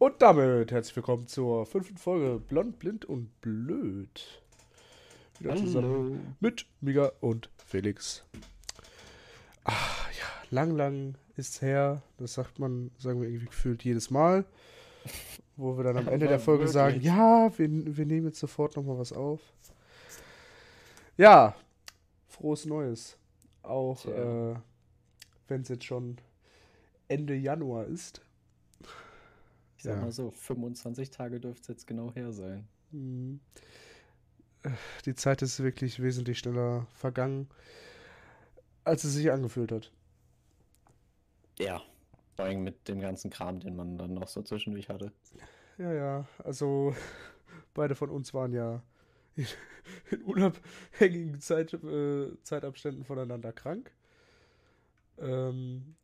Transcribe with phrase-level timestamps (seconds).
[0.00, 4.42] Und damit herzlich willkommen zur fünften Folge Blond, Blind und Blöd.
[5.38, 8.24] Wieder zusammen mit Miga und Felix.
[9.64, 12.00] Ach ja, lang, lang ist's her.
[12.16, 14.46] Das sagt man, sagen wir irgendwie gefühlt jedes Mal.
[15.56, 16.72] Wo wir dann am Ende der Folge wirklich?
[16.72, 19.40] sagen, ja, wir, wir nehmen jetzt sofort nochmal was auf.
[21.18, 21.54] Ja,
[22.26, 23.18] frohes Neues.
[23.62, 24.52] Auch Tja.
[24.52, 24.56] äh,
[25.48, 26.16] wenn es jetzt schon
[27.06, 28.22] Ende Januar ist.
[29.80, 30.02] Ich sag Ja.
[30.02, 32.68] mal so, 25 Tage dürfte es jetzt genau her sein.
[32.90, 33.40] Mhm.
[35.06, 37.48] Die Zeit ist wirklich wesentlich schneller vergangen,
[38.84, 39.90] als es sich angefühlt hat.
[41.58, 41.80] Ja.
[42.36, 45.12] Vor allem mit dem ganzen Kram, den man dann noch so zwischendurch hatte.
[45.78, 46.94] Ja, ja, also
[47.72, 48.82] beide von uns waren ja
[49.34, 49.46] in,
[50.10, 53.90] in unabhängigen Zeit, äh, Zeitabständen voneinander krank.
[55.16, 55.96] Ähm,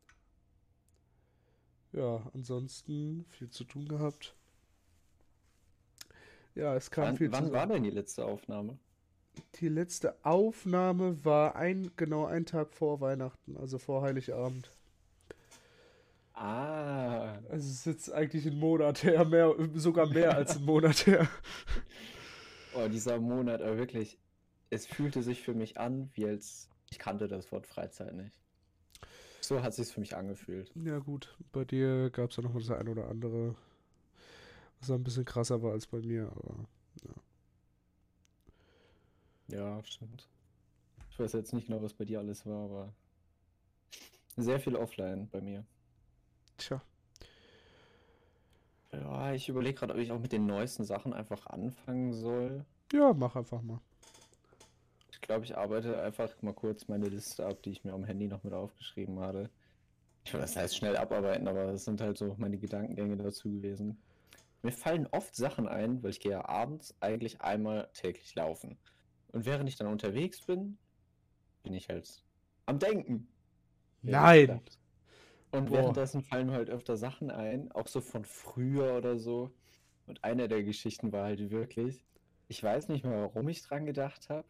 [1.97, 4.35] ja, ansonsten viel zu tun gehabt.
[6.55, 7.53] Ja, es kam Wann, viel wann zusammen.
[7.53, 8.77] war denn die letzte Aufnahme?
[9.55, 14.71] Die letzte Aufnahme war ein, genau ein Tag vor Weihnachten, also vor Heiligabend.
[16.33, 17.39] Ah.
[17.49, 21.27] Also es ist jetzt eigentlich ein Monat her, mehr, sogar mehr als ein Monat her.
[22.75, 24.19] Oh, dieser Monat, aber wirklich,
[24.69, 28.37] es fühlte sich für mich an, wie als ich kannte das Wort Freizeit nicht.
[29.47, 30.75] So hat sich für mich angefühlt.
[30.75, 33.55] Ja gut, bei dir gab es ja noch mal das eine oder andere,
[34.79, 36.67] was ein bisschen krasser war als bei mir, aber
[39.47, 40.29] Ja, stimmt.
[41.09, 42.93] Ich weiß jetzt nicht genau, was bei dir alles war, aber
[44.37, 45.65] sehr viel offline bei mir.
[46.57, 46.81] tja,
[48.91, 52.65] Ja, ich überlege gerade, ob ich auch mit den neuesten Sachen einfach anfangen soll.
[52.93, 53.79] ja, mach einfach mal.
[55.27, 58.29] Ich glaube, ich arbeite einfach mal kurz meine Liste ab, die ich mir am Handy
[58.29, 59.49] noch mit aufgeschrieben hatte.
[60.23, 64.01] Ich weiß, das heißt schnell abarbeiten, aber das sind halt so meine Gedankengänge dazu gewesen.
[64.61, 68.77] Mir fallen oft Sachen ein, weil ich gehe ja abends eigentlich einmal täglich laufen.
[69.33, 70.77] Und während ich dann unterwegs bin,
[71.61, 72.23] bin ich halt
[72.65, 73.27] am Denken.
[74.03, 74.61] Nein!
[75.51, 75.79] Und Boah.
[75.79, 79.51] währenddessen fallen mir halt öfter Sachen ein, auch so von früher oder so.
[80.05, 82.05] Und eine der Geschichten war halt wirklich,
[82.47, 84.47] ich weiß nicht mehr, warum ich dran gedacht habe,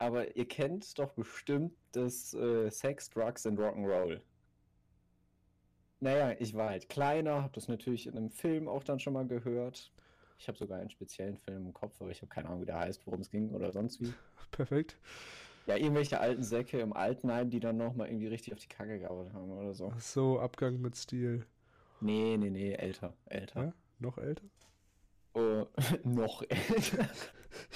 [0.00, 4.20] aber ihr kennt doch bestimmt das äh, Sex, Drugs and Rock'n'Roll.
[6.00, 9.26] Naja, ich war halt kleiner, habe das natürlich in einem Film auch dann schon mal
[9.26, 9.92] gehört.
[10.38, 12.78] Ich habe sogar einen speziellen Film im Kopf, aber ich habe keine Ahnung, wie der
[12.78, 14.12] heißt, worum es ging oder sonst wie.
[14.50, 14.96] Perfekt.
[15.66, 19.34] Ja, irgendwelche alten Säcke im Altenheim, die dann nochmal irgendwie richtig auf die Kacke gehauen
[19.34, 19.92] haben oder so.
[19.94, 21.44] Ach so, Abgang mit Stil.
[22.00, 23.64] Nee, nee, nee, älter, älter.
[23.64, 23.72] Ja?
[23.98, 24.44] Noch älter?
[25.34, 25.66] Oh,
[26.04, 27.06] noch älter.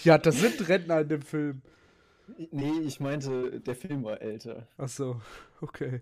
[0.05, 1.61] Ja, das sind Rentner in dem Film.
[2.51, 4.67] Nee, ich meinte, der Film war älter.
[4.77, 5.21] Ach so,
[5.61, 6.01] okay.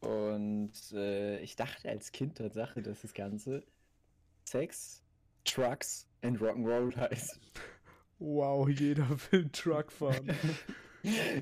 [0.00, 3.64] Und äh, ich dachte als Kind Tatsache, dass das Ganze
[4.44, 5.02] Sex,
[5.44, 7.40] Trucks and Rock'n'Roll heißt.
[8.18, 10.30] Wow, jeder will Truck fahren.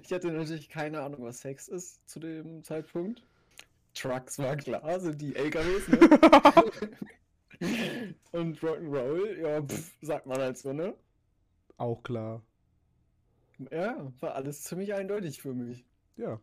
[0.03, 3.23] Ich hatte natürlich keine Ahnung, was Sex ist zu dem Zeitpunkt.
[3.95, 6.01] Trucks war klar, sind die LKWs, ne?
[8.33, 10.95] Und Rock'n'Roll, ja, pff, sagt man halt so, ne?
[11.79, 12.43] Auch klar.
[13.71, 15.85] Ja, war alles ziemlich eindeutig für mich.
[16.17, 16.41] Ja.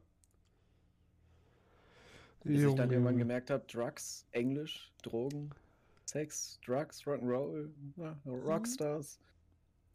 [2.44, 5.52] Bis ich dann irgendwann gemerkt habe, Drugs, Englisch, Drogen,
[6.06, 7.70] Sex, Drugs, Rock'n'Roll,
[8.26, 9.20] Rockstars.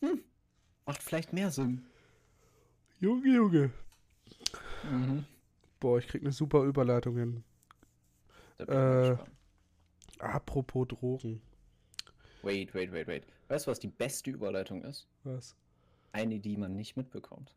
[0.00, 0.22] Hm,
[0.84, 1.84] macht vielleicht mehr Sinn.
[3.00, 3.70] Junge, Junge.
[4.84, 5.24] Mhm.
[5.80, 7.44] Boah, ich krieg eine super Überleitung hin.
[8.58, 9.16] Äh.
[10.18, 11.42] Apropos Drogen.
[12.42, 13.26] Wait, wait, wait, wait.
[13.48, 15.06] Weißt du, was die beste Überleitung ist?
[15.24, 15.56] Was?
[16.16, 17.52] Eine, die man nicht mitbekommt.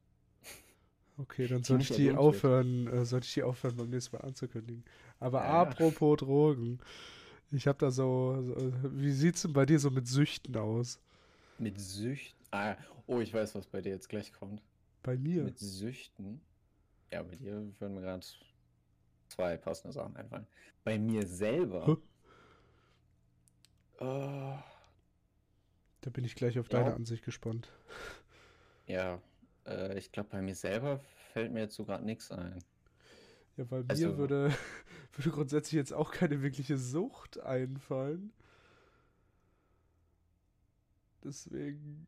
[1.18, 4.84] Okay, dann sollte ich die aufhören, äh, sollte ich die aufhören, beim nächsten Mal anzukündigen.
[5.20, 5.62] Aber Ja.
[5.62, 6.80] apropos Drogen.
[7.52, 11.00] Ich habe da so, so, wie sieht's denn bei dir so mit Süchten aus?
[11.58, 12.40] Mit Süchten.
[12.52, 12.76] Ah,
[13.08, 14.62] oh, ich weiß, was bei dir jetzt gleich kommt.
[15.04, 15.44] Bei mir?
[15.44, 16.42] Mit Süchten.
[17.12, 18.26] Ja, bei dir würden mir gerade
[19.30, 20.48] zwei passende Sachen einfallen.
[20.84, 21.86] Bei mir selber.
[21.88, 21.98] Hä?
[24.02, 24.58] Oh,
[26.02, 26.80] Da bin ich gleich auf Ja.
[26.84, 27.72] deine Ansicht gespannt.
[28.90, 29.22] Ja,
[29.66, 31.00] äh, ich glaube, bei mir selber
[31.32, 32.60] fällt mir jetzt so gerade nichts ein.
[33.56, 34.52] Ja, weil mir Also- würde,
[35.14, 38.34] würde grundsätzlich jetzt auch keine wirkliche Sucht einfallen.
[41.24, 42.08] Deswegen.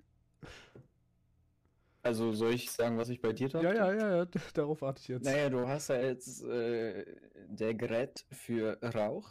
[2.03, 3.65] Also soll ich sagen, was ich bei dir dachte?
[3.65, 4.25] Ja, ja, ja, ja,
[4.55, 5.25] darauf warte ich jetzt.
[5.25, 7.05] Naja, du hast ja jetzt äh,
[7.47, 9.29] der Gerät für Rauch.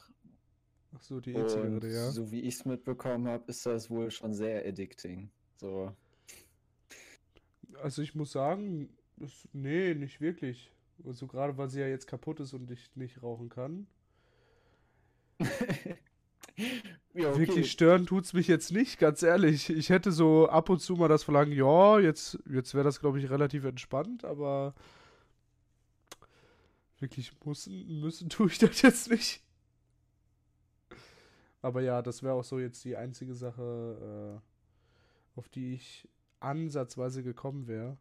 [0.94, 2.10] Ach so, die E-Zigarette, ja.
[2.10, 5.30] so wie ich es mitbekommen habe, ist das wohl schon sehr addicting.
[5.56, 5.96] So.
[7.82, 10.72] Also ich muss sagen, das, nee, nicht wirklich.
[11.04, 13.86] Also gerade weil sie ja jetzt kaputt ist und ich nicht rauchen kann.
[17.14, 17.38] ja, okay.
[17.38, 19.70] Wirklich stören tut es mich jetzt nicht, ganz ehrlich.
[19.70, 23.18] Ich hätte so ab und zu mal das Verlangen, ja, jetzt, jetzt wäre das, glaube
[23.18, 24.74] ich, relativ entspannt, aber
[26.98, 29.42] wirklich müssen, müssen tue ich das jetzt nicht.
[31.62, 34.40] Aber ja, das wäre auch so jetzt die einzige Sache,
[35.34, 36.08] äh, auf die ich
[36.40, 37.96] ansatzweise gekommen wäre.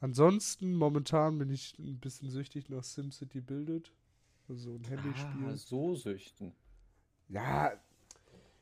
[0.00, 3.92] Ansonsten, momentan bin ich ein bisschen süchtig nach SimCity Bildet.
[4.48, 5.46] Also ein Handyspiel.
[5.46, 6.52] Ah, so süchten.
[7.28, 7.72] Ja,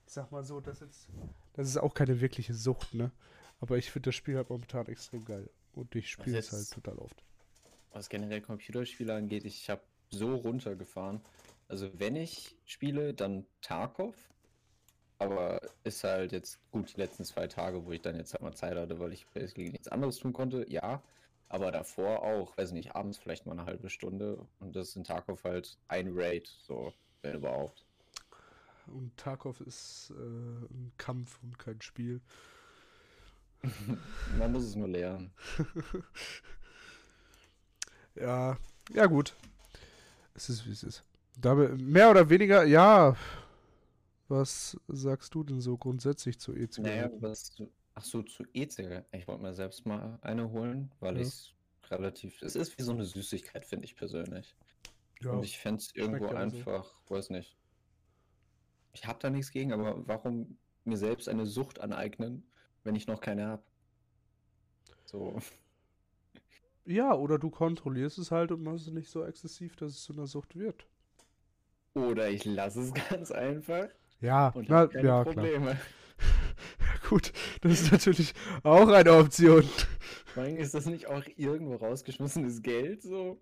[0.07, 1.09] ich sag mal so, das ist,
[1.53, 3.13] das ist auch keine wirkliche Sucht, ne?
[3.61, 5.49] Aber ich finde das Spiel halt momentan extrem geil.
[5.73, 7.23] Und ich spiele es halt total oft.
[7.93, 11.21] Was generell Computerspiele angeht, ich habe so runtergefahren.
[11.69, 14.15] Also wenn ich spiele, dann Tarkov.
[15.19, 18.53] Aber ist halt jetzt gut die letzten zwei Tage, wo ich dann jetzt halt mal
[18.53, 20.67] Zeit hatte, weil ich basically nichts anderes tun konnte.
[20.71, 21.03] Ja,
[21.49, 25.05] aber davor auch, weiß nicht, abends vielleicht mal eine halbe Stunde und das ist in
[25.05, 26.93] Tarkov halt ein Raid, so,
[27.23, 27.85] wenn überhaupt.
[28.89, 32.21] Und Tarkov ist äh, ein Kampf und kein Spiel.
[34.39, 35.33] Man muss es nur lernen.
[38.15, 38.57] ja,
[38.93, 39.35] ja gut.
[40.35, 41.03] Es ist wie es ist.
[41.39, 43.17] Damit, mehr oder weniger, ja.
[44.29, 46.83] Was sagst du denn so grundsätzlich zu E-Zigaretten?
[46.83, 47.57] Naja, was,
[47.95, 49.17] Ach so, zu E-Zigaretten.
[49.17, 51.23] Ich wollte mir selbst mal eine holen, weil ja.
[51.23, 51.55] ich
[51.91, 52.43] relativ.
[52.43, 54.55] Es ist wie so eine Süßigkeit, finde ich persönlich.
[55.23, 57.15] Ja, Und ich fände es irgendwo einfach, so.
[57.15, 57.57] weiß nicht.
[58.93, 62.47] Ich habe da nichts gegen, aber warum mir selbst eine Sucht aneignen,
[62.85, 63.63] wenn ich noch keine habe?
[65.07, 65.39] So.
[66.85, 70.13] Ja, oder du kontrollierst es halt und machst es nicht so exzessiv, dass es zu
[70.13, 70.87] einer Sucht wird.
[71.95, 73.89] Oder ich lasse es ganz einfach.
[74.21, 75.73] Ja, und na, ja, Probleme.
[75.73, 75.79] Klar.
[77.09, 78.33] Gut, das ist natürlich
[78.63, 79.65] auch eine Option.
[80.57, 83.41] ist das nicht auch irgendwo rausgeschmissenes Geld so?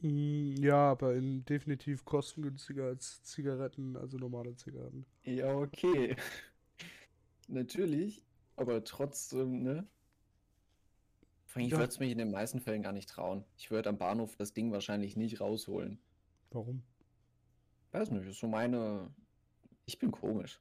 [0.00, 5.06] Mm, ja, aber in definitiv kostengünstiger als Zigaretten, also normale Zigaretten.
[5.22, 6.16] Ja, okay.
[7.48, 8.22] Natürlich,
[8.56, 9.86] aber trotzdem, ne?
[11.54, 11.78] Ich ja.
[11.78, 13.44] würde es mich in den meisten Fällen gar nicht trauen.
[13.56, 15.98] Ich würde am Bahnhof das Ding wahrscheinlich nicht rausholen.
[16.50, 16.82] Warum?
[17.92, 19.10] Weiß nicht, ist so meine.
[19.86, 20.60] Ich bin komisch.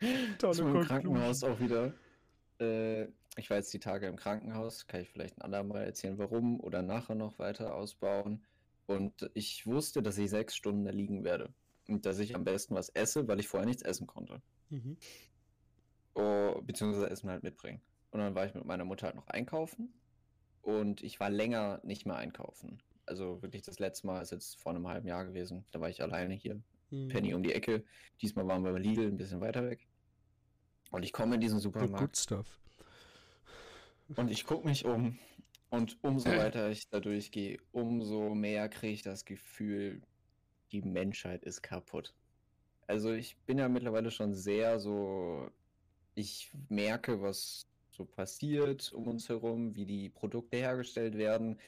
[0.38, 1.92] Tolle Zum Krankenhaus auch wieder.
[2.58, 3.04] Äh,
[3.36, 6.82] ich war jetzt die Tage im Krankenhaus, kann ich vielleicht ein andermal erzählen, warum oder
[6.82, 8.44] nachher noch weiter ausbauen.
[8.86, 11.52] Und ich wusste, dass ich sechs Stunden da liegen werde.
[11.88, 14.42] Und dass ich am besten was esse, weil ich vorher nichts essen konnte.
[14.70, 14.96] Mhm.
[16.14, 17.80] Oh, beziehungsweise Essen halt mitbringen.
[18.10, 19.92] Und dann war ich mit meiner Mutter halt noch einkaufen.
[20.60, 22.78] Und ich war länger nicht mehr einkaufen.
[23.06, 25.64] Also wirklich das letzte Mal ist jetzt vor einem halben Jahr gewesen.
[25.72, 26.60] Da war ich alleine hier.
[26.92, 27.08] Mhm.
[27.08, 27.84] Penny um die Ecke.
[28.20, 29.86] Diesmal waren wir bei Lidl ein bisschen weiter weg.
[30.90, 31.98] Und ich komme in diesen Supermarkt.
[31.98, 32.60] Good stuff.
[34.14, 35.18] Und ich gucke mich um.
[35.70, 40.02] Und umso weiter ich da durchgehe, umso mehr kriege ich das Gefühl,
[40.70, 42.14] die Menschheit ist kaputt.
[42.86, 45.50] Also ich bin ja mittlerweile schon sehr so,
[46.14, 51.58] ich merke, was so passiert um uns herum, wie die Produkte hergestellt werden,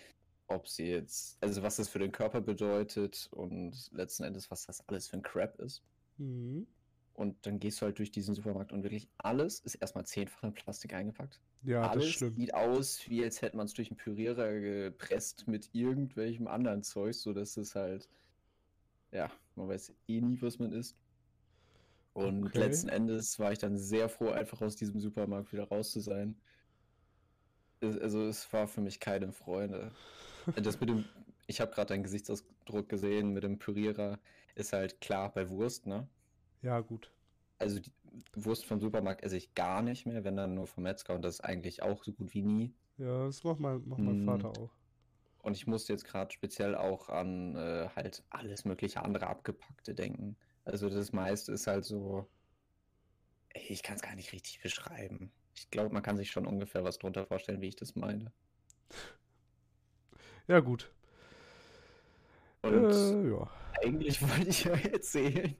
[0.46, 4.86] ob sie jetzt, also was das für den Körper bedeutet und letzten Endes, was das
[4.88, 5.82] alles für ein Crap ist.
[6.18, 6.66] Mhm.
[7.14, 10.52] Und dann gehst du halt durch diesen Supermarkt und wirklich alles ist erstmal zehnfach in
[10.52, 11.40] Plastik eingepackt.
[11.62, 12.36] Ja, alles das stimmt.
[12.36, 17.14] sieht aus, wie als hätte man es durch einen Pürierer gepresst mit irgendwelchem anderen Zeug,
[17.14, 18.08] sodass es halt,
[19.12, 20.96] ja, man weiß eh nie, was man isst.
[22.14, 22.58] Und okay.
[22.58, 26.36] letzten Endes war ich dann sehr froh, einfach aus diesem Supermarkt wieder raus zu sein.
[27.80, 29.92] Also es war für mich keine Freunde.
[30.62, 31.04] Das mit dem,
[31.46, 34.18] ich habe gerade deinen Gesichtsausdruck gesehen mit dem Pürierer,
[34.54, 36.08] ist halt klar bei Wurst, ne?
[36.62, 37.10] Ja, gut.
[37.58, 37.92] Also die
[38.34, 41.36] Wurst vom Supermarkt esse ich gar nicht mehr, wenn dann nur vom Metzger und das
[41.36, 42.74] ist eigentlich auch so gut wie nie.
[42.98, 44.26] Ja, das macht mein, macht mein mm.
[44.26, 44.70] Vater auch.
[45.42, 50.36] Und ich musste jetzt gerade speziell auch an äh, halt alles mögliche andere abgepackte denken.
[50.64, 52.26] Also das meiste ist halt so,
[53.52, 55.30] ich kann es gar nicht richtig beschreiben.
[55.54, 58.32] Ich glaube, man kann sich schon ungefähr was drunter vorstellen, wie ich das meine.
[60.48, 60.90] Ja, gut.
[62.62, 63.50] Und äh, ja
[63.84, 65.54] eigentlich wollte ich ja erzählen,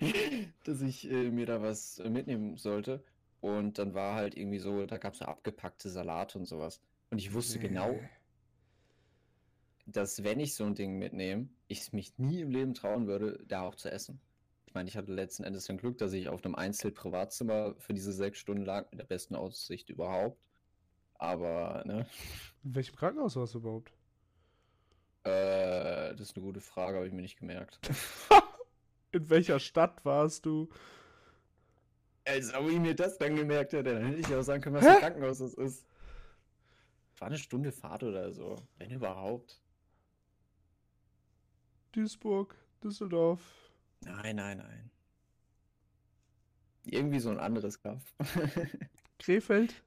[0.65, 3.03] dass ich äh, mir da was äh, mitnehmen sollte.
[3.41, 6.81] Und dann war halt irgendwie so, da gab es so abgepackte Salate und sowas.
[7.11, 7.69] Und ich wusste nee.
[7.69, 7.99] genau,
[9.87, 13.45] dass wenn ich so ein Ding mitnehme, ich es mich nie im Leben trauen würde,
[13.47, 14.19] da auch zu essen.
[14.65, 18.13] Ich meine, ich hatte letzten Endes ein Glück, dass ich auf einem Einzel-Privatzimmer für diese
[18.13, 20.41] sechs Stunden lag, mit der besten Aussicht überhaupt.
[21.17, 22.07] Aber, ne?
[22.65, 23.93] In welchem Krankenhaus warst du überhaupt?
[25.25, 27.79] Äh, das ist eine gute Frage, habe ich mir nicht gemerkt.
[29.13, 30.69] In welcher Stadt warst du?
[32.27, 34.85] Als ob ich mir das dann gemerkt hätte, dann hätte ich auch sagen können, was
[34.85, 34.89] Hä?
[34.89, 35.87] ein Krankenhaus das ist.
[37.19, 39.61] War eine Stunde Fahrt oder so, wenn überhaupt.
[41.93, 42.57] Duisburg.
[42.83, 43.41] Düsseldorf.
[44.01, 44.91] Nein, nein, nein.
[46.85, 48.15] Irgendwie so ein anderes Kaff.
[49.19, 49.83] Krefeld?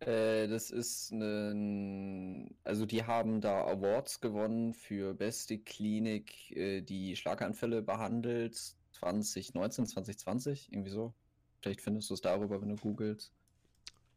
[0.00, 7.16] Äh, das ist ein, also die haben da Awards gewonnen für beste Klinik, äh, die
[7.16, 11.14] Schlaganfälle behandelt, 2019, 2020, irgendwie so.
[11.60, 13.32] Vielleicht findest du es darüber, wenn du googelst.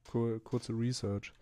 [0.08, 1.34] Kur kurze Research.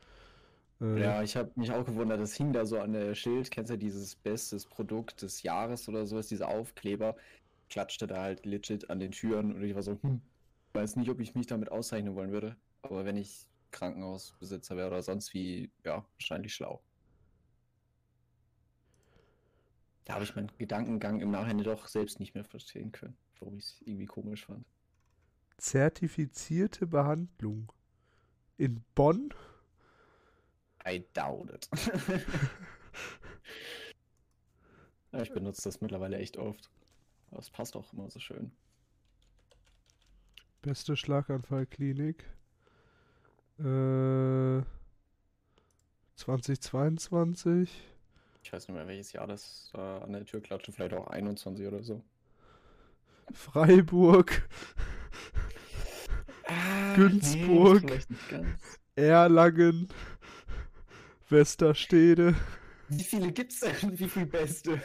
[0.81, 3.51] Äh, ja, ich habe mich auch gewundert, das hing da so an der Schild.
[3.51, 7.15] Kennst du ja dieses bestes Produkt des Jahres oder sowas, dieser Aufkleber?
[7.69, 10.21] Klatschte da halt legit an den Türen und ich war so, hm,
[10.73, 12.55] weiß nicht, ob ich mich damit auszeichnen wollen würde.
[12.81, 16.81] Aber wenn ich Krankenhausbesitzer wäre oder sonst wie, ja, wahrscheinlich schlau.
[20.05, 23.65] Da habe ich meinen Gedankengang im Nachhinein doch selbst nicht mehr verstehen können, warum ich
[23.65, 24.65] es irgendwie komisch fand.
[25.57, 27.71] Zertifizierte Behandlung
[28.57, 29.33] in Bonn?
[30.87, 31.69] I doubt it.
[35.11, 36.71] ja, ich benutze das mittlerweile echt oft.
[37.29, 38.51] Aber es passt auch immer so schön.
[40.61, 42.25] Beste Schlaganfallklinik.
[43.59, 44.63] Äh,
[46.15, 47.69] 2022.
[48.41, 50.71] Ich weiß nicht mehr, welches Jahr das äh, an der Tür klatscht.
[50.73, 52.01] Vielleicht auch 21 oder so.
[53.33, 54.47] Freiburg.
[56.45, 57.83] Ah, Günzburg.
[58.31, 59.87] Nee, Erlangen.
[61.29, 62.35] Westerstede.
[62.87, 63.99] Wie viele gibt's denn?
[63.99, 64.81] Wie viele Beste?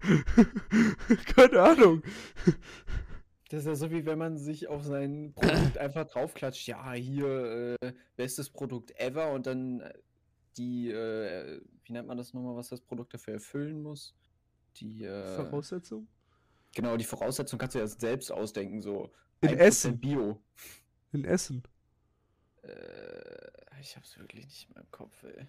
[1.36, 2.02] Keine Ahnung.
[3.48, 6.66] Das ist ja so, wie wenn man sich auf sein Produkt einfach draufklatscht.
[6.68, 9.92] Ja, hier, äh, bestes Produkt ever und dann äh,
[10.58, 14.14] die, äh, wie nennt man das nochmal, was das Produkt dafür erfüllen muss?
[14.76, 16.06] Die äh, Voraussetzung?
[16.74, 19.10] Genau, die Voraussetzung kannst du ja selbst ausdenken, so.
[19.40, 19.98] In Essen.
[19.98, 20.42] Bio.
[21.12, 21.62] In Essen.
[22.62, 25.46] Äh, ich hab's wirklich nicht mehr im Kopf, ey.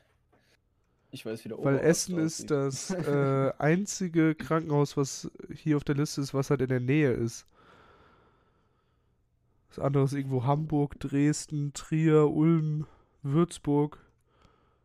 [1.11, 1.61] Ich weiß wieder.
[1.63, 6.61] Weil Essen ist das äh, einzige Krankenhaus, was hier auf der Liste ist, was halt
[6.61, 7.45] in der Nähe ist.
[9.69, 12.87] Das andere ist irgendwo Hamburg, Dresden, Trier, Ulm,
[13.21, 14.03] Würzburg.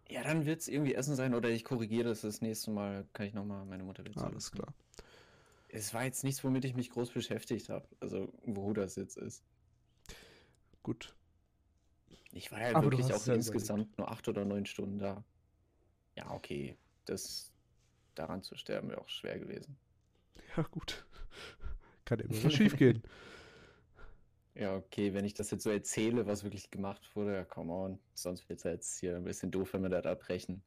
[0.08, 3.06] Ja, dann wird es irgendwie Essen sein oder ich korrigiere das das nächste Mal.
[3.14, 4.72] Kann ich nochmal meine Mutter dazu Alles klar.
[5.68, 7.88] Es war jetzt nichts, womit ich mich groß beschäftigt habe.
[8.00, 9.42] Also, wo das jetzt ist.
[10.82, 11.14] Gut.
[12.32, 13.98] Ich war ja wirklich auch insgesamt überlebt.
[13.98, 15.24] nur acht oder neun Stunden da.
[16.16, 16.76] Ja, okay.
[17.06, 17.50] Das
[18.14, 19.76] daran zu sterben wäre auch schwer gewesen.
[20.56, 21.04] Ja, gut.
[22.04, 23.02] Kann immer was schief gehen.
[24.54, 27.98] Ja, okay, wenn ich das jetzt so erzähle, was wirklich gemacht wurde, ja, come on.
[28.14, 30.62] Sonst wird es jetzt hier ein bisschen doof, wenn wir das abbrechen.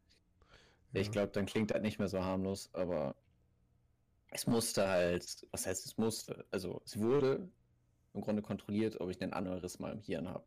[0.91, 1.01] Ja.
[1.01, 3.15] Ich glaube, dann klingt das nicht mehr so harmlos, aber
[4.31, 6.45] es musste halt, was heißt es musste?
[6.51, 7.47] Also, es wurde
[8.13, 10.45] im Grunde kontrolliert, ob ich einen Aneurysma im Hirn habe.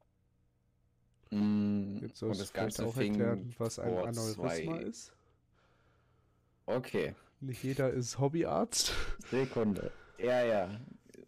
[1.31, 4.83] Mm, jetzt sollst das Ganze auch erklären, was ein Aneurysma zwei.
[4.83, 5.13] ist.
[6.67, 7.15] Okay.
[7.41, 8.93] Nicht jeder ist Hobbyarzt.
[9.31, 9.93] Sekunde.
[10.19, 10.81] Ja, ja.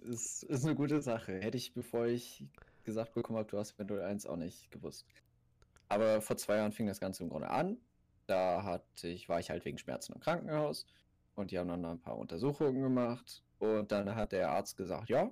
[0.09, 1.41] Ist, ist eine gute Sache.
[1.41, 2.45] Hätte ich, bevor ich
[2.85, 5.07] gesagt bekommen habe, du hast eventuell eins auch nicht gewusst.
[5.89, 7.79] Aber vor zwei Jahren fing das Ganze im Grunde an.
[8.27, 10.87] Da hatte ich, war ich halt wegen Schmerzen im Krankenhaus
[11.35, 13.43] und die haben dann ein paar Untersuchungen gemacht.
[13.59, 15.31] Und dann hat der Arzt gesagt, ja,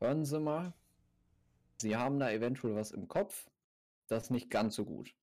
[0.00, 0.72] hören Sie mal,
[1.78, 3.50] Sie haben da eventuell was im Kopf,
[4.06, 5.14] das nicht ganz so gut.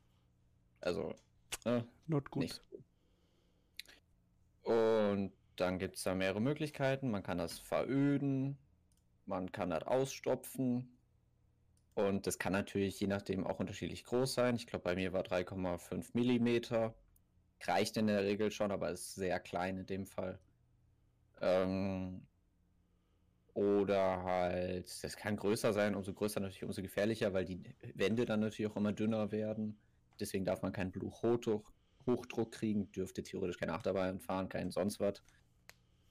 [0.81, 1.15] Also,
[1.65, 2.43] ne, Not gut.
[2.43, 2.63] Nicht.
[4.63, 7.11] Und dann gibt es da mehrere Möglichkeiten.
[7.11, 8.59] Man kann das veröden,
[9.27, 10.94] man kann das ausstopfen.
[11.95, 14.57] Und das kann natürlich je nachdem auch unterschiedlich groß sein.
[14.57, 16.95] Ich glaube, bei mir war 3,5 Millimeter.
[17.63, 20.39] Reicht in der Regel schon, aber ist sehr klein in dem Fall.
[21.41, 22.27] Ähm,
[23.55, 27.63] oder halt, das kann größer sein, umso größer natürlich, umso gefährlicher, weil die
[27.95, 29.79] Wände dann natürlich auch immer dünner werden.
[30.19, 35.23] Deswegen darf man keinen Bluthochdruck kriegen, dürfte theoretisch keine Achterbahn fahren, kein sonst was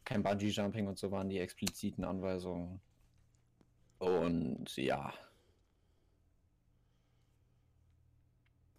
[0.06, 2.82] kein Bungee-Jumping und so waren die expliziten Anweisungen.
[4.00, 5.14] Und ja.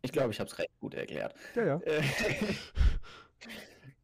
[0.04, 1.34] Ich glaube, ich habe es recht gut erklärt.
[1.54, 1.80] Ja, ja.
[1.80, 2.02] Äh,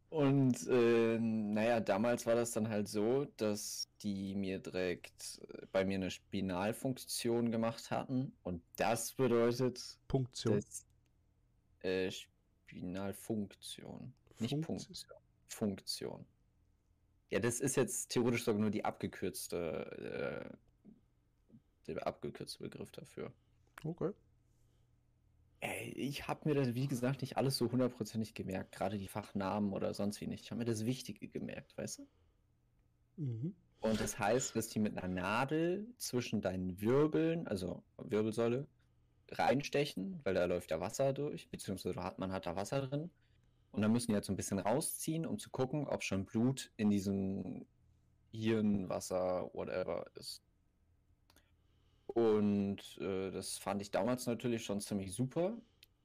[0.09, 5.85] Und äh, naja, damals war das dann halt so, dass die mir direkt äh, bei
[5.85, 8.33] mir eine Spinalfunktion gemacht hatten.
[8.43, 10.57] Und das bedeutet, Punktion.
[10.57, 10.85] dass
[11.83, 14.79] äh, Spinalfunktion, nicht Funktion.
[14.79, 16.27] Punktion, Funktion.
[17.29, 20.57] Ja, das ist jetzt theoretisch sogar nur die abgekürzte,
[21.87, 23.33] äh, der abgekürzte Begriff dafür.
[23.85, 24.13] Okay.
[25.95, 29.93] Ich habe mir das, wie gesagt, nicht alles so hundertprozentig gemerkt, gerade die Fachnamen oder
[29.93, 30.45] sonst wie nicht.
[30.45, 32.07] Ich habe mir das Wichtige gemerkt, weißt du?
[33.17, 33.55] Mhm.
[33.81, 38.67] Und das heißt, dass die mit einer Nadel zwischen deinen Wirbeln, also Wirbelsäule,
[39.33, 43.11] reinstechen, weil da läuft ja Wasser durch, beziehungsweise hat, man hat da Wasser drin.
[43.73, 46.73] Und dann müssen die halt so ein bisschen rausziehen, um zu gucken, ob schon Blut
[46.77, 47.67] in diesem
[48.33, 50.43] Hirn, Wasser, whatever ist.
[52.15, 55.57] Und äh, das fand ich damals natürlich schon ziemlich super.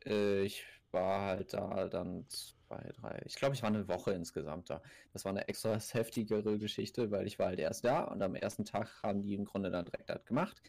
[0.05, 4.69] Äh, ich war halt da dann zwei, drei, ich glaube, ich war eine Woche insgesamt
[4.69, 4.81] da.
[5.13, 8.65] Das war eine extra heftigere Geschichte, weil ich war halt erst da und am ersten
[8.65, 10.61] Tag haben die im Grunde dann direkt halt gemacht.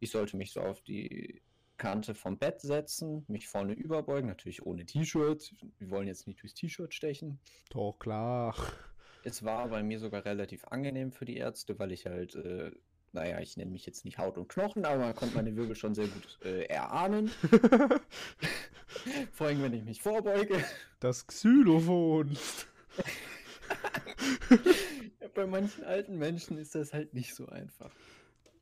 [0.00, 1.42] Ich sollte mich so auf die
[1.76, 5.54] Kante vom Bett setzen, mich vorne überbeugen, natürlich ohne T-Shirt.
[5.78, 7.40] Wir wollen jetzt nicht durchs T-Shirt stechen.
[7.70, 8.54] Doch, klar.
[9.24, 12.72] Es war bei mir sogar relativ angenehm für die Ärzte, weil ich halt, äh,
[13.12, 15.94] naja, ich nenne mich jetzt nicht Haut und Knochen, aber man konnte meine Wirbel schon
[15.94, 17.28] sehr gut äh, erahnen.
[19.32, 20.62] Vor allem, wenn ich mich vorbeuge.
[21.00, 22.36] Das Xylophon.
[25.34, 27.90] Bei manchen alten Menschen ist das halt nicht so einfach.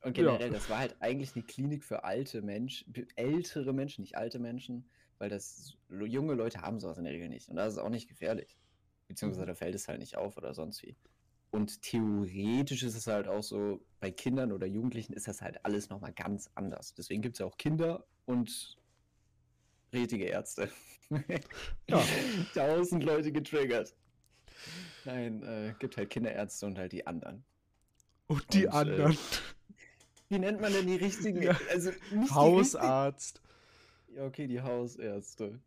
[0.03, 0.53] Und generell, Ja.
[0.53, 5.29] das war halt eigentlich eine Klinik für alte Menschen, ältere Menschen, nicht alte Menschen, weil
[5.29, 7.49] das junge Leute haben sowas in der Regel nicht.
[7.49, 8.57] Und das ist auch nicht gefährlich.
[9.07, 10.95] Beziehungsweise da fällt es halt nicht auf oder sonst wie.
[11.51, 15.89] Und theoretisch ist es halt auch so, bei Kindern oder Jugendlichen ist das halt alles
[15.89, 16.93] nochmal ganz anders.
[16.93, 18.77] Deswegen gibt es ja auch Kinder und
[19.93, 20.69] richtige Ärzte.
[21.87, 22.01] Ja.
[22.53, 23.93] Tausend Leute getriggert.
[25.03, 27.43] Nein, äh, gibt halt Kinderärzte und halt die anderen.
[28.27, 29.17] Und die Und, äh, anderen.
[30.29, 31.41] Wie nennt man denn die richtigen?
[31.43, 31.59] Ja.
[31.69, 33.41] Also die Hausarzt.
[33.41, 35.59] richtigen- Ja, okay, die Hausärzte.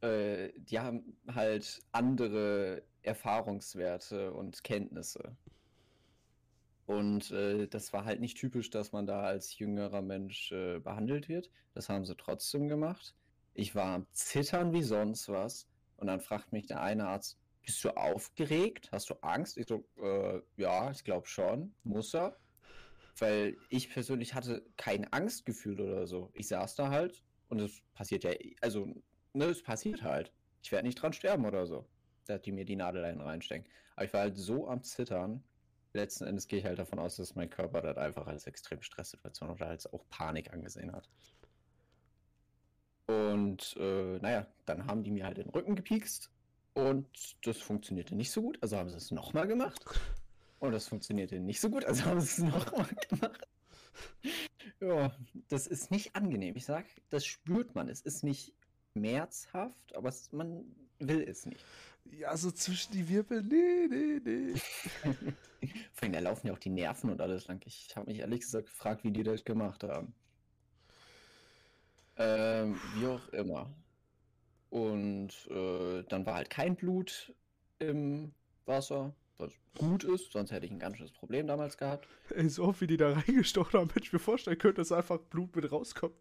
[0.00, 5.36] Äh, die haben halt andere Erfahrungswerte und Kenntnisse.
[6.86, 11.28] Und äh, das war halt nicht typisch, dass man da als jüngerer Mensch äh, behandelt
[11.28, 11.50] wird.
[11.74, 13.14] Das haben sie trotzdem gemacht.
[13.54, 15.68] Ich war am Zittern wie sonst was.
[15.96, 18.88] Und dann fragt mich der eine Arzt, bist du aufgeregt?
[18.92, 19.58] Hast du Angst?
[19.58, 21.74] Ich so, äh, ja, ich glaube schon.
[21.84, 22.38] Muss er.
[23.18, 26.30] Weil ich persönlich hatte kein Angstgefühl oder so.
[26.34, 28.30] Ich saß da halt und es passiert ja,
[28.62, 28.86] also,
[29.34, 30.32] ne, es passiert halt.
[30.62, 31.86] Ich werde nicht dran sterben oder so.
[32.28, 33.66] Da die mir die Nadel einen reinstecken.
[33.96, 35.42] Aber ich war halt so am Zittern.
[35.94, 39.50] Letzten Endes gehe ich halt davon aus, dass mein Körper das einfach als extrem Stresssituation
[39.50, 41.08] oder als auch Panik angesehen hat.
[43.06, 46.30] Und äh, naja, dann haben die mir halt den Rücken gepiekst
[46.74, 47.08] und
[47.46, 49.82] das funktionierte nicht so gut, also haben sie es nochmal gemacht.
[50.58, 53.48] Und das funktionierte nicht so gut, also haben sie es nochmal gemacht.
[54.80, 55.12] Ja,
[55.48, 56.54] das ist nicht angenehm.
[56.56, 57.88] Ich sag, das spürt man.
[57.88, 58.52] Es ist nicht
[58.92, 60.64] schmerzhaft, aber man
[60.98, 61.64] will es nicht.
[62.12, 63.42] Ja, so zwischen die Wirbel.
[63.42, 64.54] Nee, nee, nee.
[65.92, 67.60] Vor allem, da laufen ja auch die Nerven und alles lang.
[67.64, 70.14] Ich habe mich ehrlich gesagt gefragt, wie die das gemacht haben.
[72.16, 73.70] Ähm, wie auch immer.
[74.70, 77.32] Und äh, dann war halt kein Blut
[77.78, 78.32] im
[78.66, 82.06] Wasser, was gut ist, sonst hätte ich ein ganz schönes Problem damals gehabt.
[82.30, 85.18] Ey, so oft wie die da reingestochen haben, hätte ich mir vorstellen können, dass einfach
[85.18, 86.16] Blut mit rauskommt.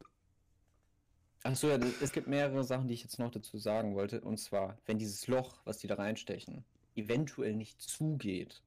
[1.47, 4.19] Achso, ja, es gibt mehrere Sachen, die ich jetzt noch dazu sagen wollte.
[4.21, 8.61] Und zwar, wenn dieses Loch, was die da reinstechen, eventuell nicht zugeht,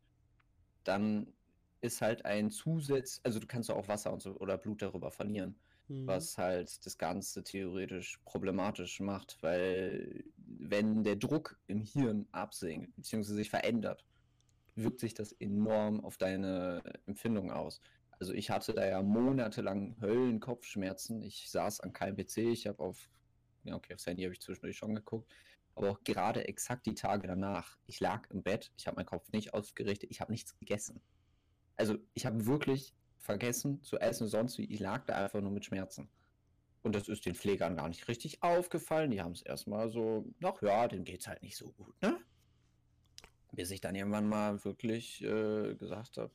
[0.85, 1.27] dann
[1.83, 5.11] ist halt ein Zusatz, also du kannst ja auch Wasser und so oder Blut darüber
[5.11, 5.55] verlieren.
[5.89, 6.07] Mhm.
[6.07, 13.35] was halt das Ganze theoretisch problematisch macht, weil wenn der Druck im Hirn absinkt bzw.
[13.35, 14.05] sich verändert,
[14.77, 17.81] wirkt sich das enorm auf deine Empfindung aus.
[18.21, 21.23] Also ich hatte da ja monatelang Höllenkopfschmerzen.
[21.23, 23.11] Ich saß an keinem PC, ich habe auf,
[23.65, 25.33] ja okay, aufs Handy habe ich zwischendurch schon geguckt,
[25.75, 27.79] aber auch gerade exakt die Tage danach.
[27.87, 31.01] Ich lag im Bett, ich habe meinen Kopf nicht ausgerichtet, ich habe nichts gegessen.
[31.77, 34.65] Also ich habe wirklich vergessen zu essen, sonst wie.
[34.65, 36.11] Ich lag da einfach nur mit Schmerzen.
[36.83, 39.11] Und das ist den Pflegern gar nicht richtig aufgefallen.
[39.11, 42.19] Die haben es erstmal so, ach ja, dem geht's halt nicht so gut, ne?
[43.53, 46.31] Bis ich dann irgendwann mal wirklich äh, gesagt habe,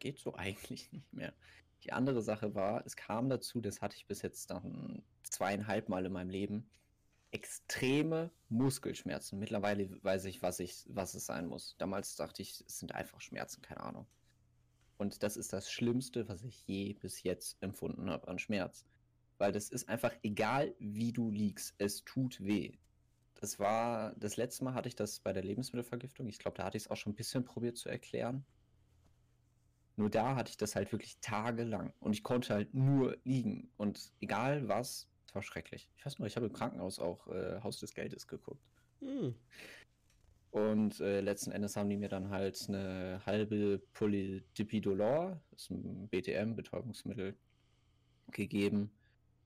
[0.00, 1.32] geht so eigentlich nicht mehr.
[1.84, 6.04] Die andere Sache war, es kam dazu, das hatte ich bis jetzt dann zweieinhalb Mal
[6.04, 6.68] in meinem Leben,
[7.30, 9.38] extreme Muskelschmerzen.
[9.38, 11.76] Mittlerweile weiß ich, was ich, was es sein muss.
[11.78, 14.06] Damals dachte ich, es sind einfach Schmerzen, keine Ahnung.
[14.98, 18.84] Und das ist das Schlimmste, was ich je bis jetzt empfunden habe an Schmerz.
[19.38, 22.76] weil das ist einfach egal, wie du liegst, es tut weh.
[23.36, 26.28] Das war, das letzte Mal hatte ich das bei der Lebensmittelvergiftung.
[26.28, 28.44] Ich glaube, da hatte ich es auch schon ein bisschen probiert zu erklären.
[30.00, 34.14] Nur da hatte ich das halt wirklich tagelang und ich konnte halt nur liegen und
[34.22, 35.90] egal was, es war schrecklich.
[35.98, 38.64] Ich weiß nur, ich habe im Krankenhaus auch äh, Haus des Geldes geguckt.
[39.00, 39.34] Hm.
[40.52, 46.08] Und äh, letzten Endes haben die mir dann halt eine halbe Polydipidolor, das ist ein
[46.08, 47.36] BTM, Betäubungsmittel,
[48.30, 48.90] gegeben.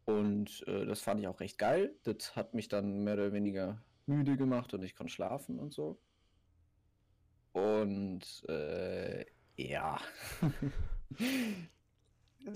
[0.04, 1.96] Und äh, das fand ich auch recht geil.
[2.04, 5.98] Das hat mich dann mehr oder weniger müde gemacht und ich konnte schlafen und so.
[7.54, 9.24] Und äh,
[9.56, 10.00] ja.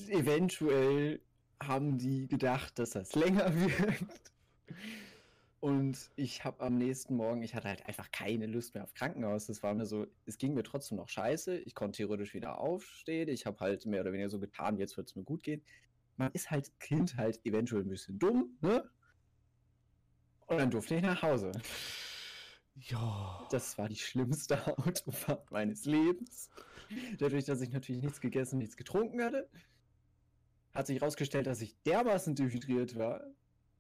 [0.09, 1.21] Eventuell
[1.63, 4.33] haben die gedacht, dass das länger wird.
[5.61, 9.47] Und ich habe am nächsten Morgen, ich hatte halt einfach keine Lust mehr auf Krankenhaus.
[9.47, 11.59] Das war mir so, es ging mir trotzdem noch scheiße.
[11.59, 13.29] Ich konnte theoretisch wieder aufstehen.
[13.29, 15.63] Ich habe halt mehr oder weniger so getan, jetzt wird es mir gut gehen.
[16.17, 18.89] Man ist halt Kind halt eventuell ein bisschen dumm, ne?
[20.47, 21.51] Und dann durfte ich nach Hause.
[22.81, 23.47] Ja.
[23.51, 26.51] Das war die schlimmste Autofahrt meines Lebens.
[27.19, 29.49] Dadurch, dass ich natürlich nichts gegessen, nichts getrunken hatte,
[30.75, 33.25] hat sich herausgestellt, dass ich dermaßen dehydriert war,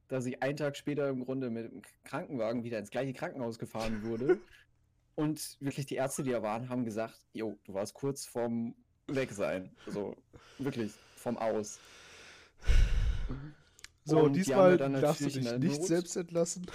[0.08, 4.02] dass ich einen Tag später im Grunde mit dem Krankenwagen wieder ins gleiche Krankenhaus gefahren
[4.04, 4.40] wurde.
[5.14, 8.76] Und wirklich die Ärzte, die da waren, haben gesagt, jo, du warst kurz vorm
[9.08, 9.74] Wegsein.
[9.84, 10.14] Also
[10.58, 11.80] wirklich vom Aus.
[14.04, 15.86] So, und diesmal darfst du dich nicht Not.
[15.86, 16.66] selbst entlassen.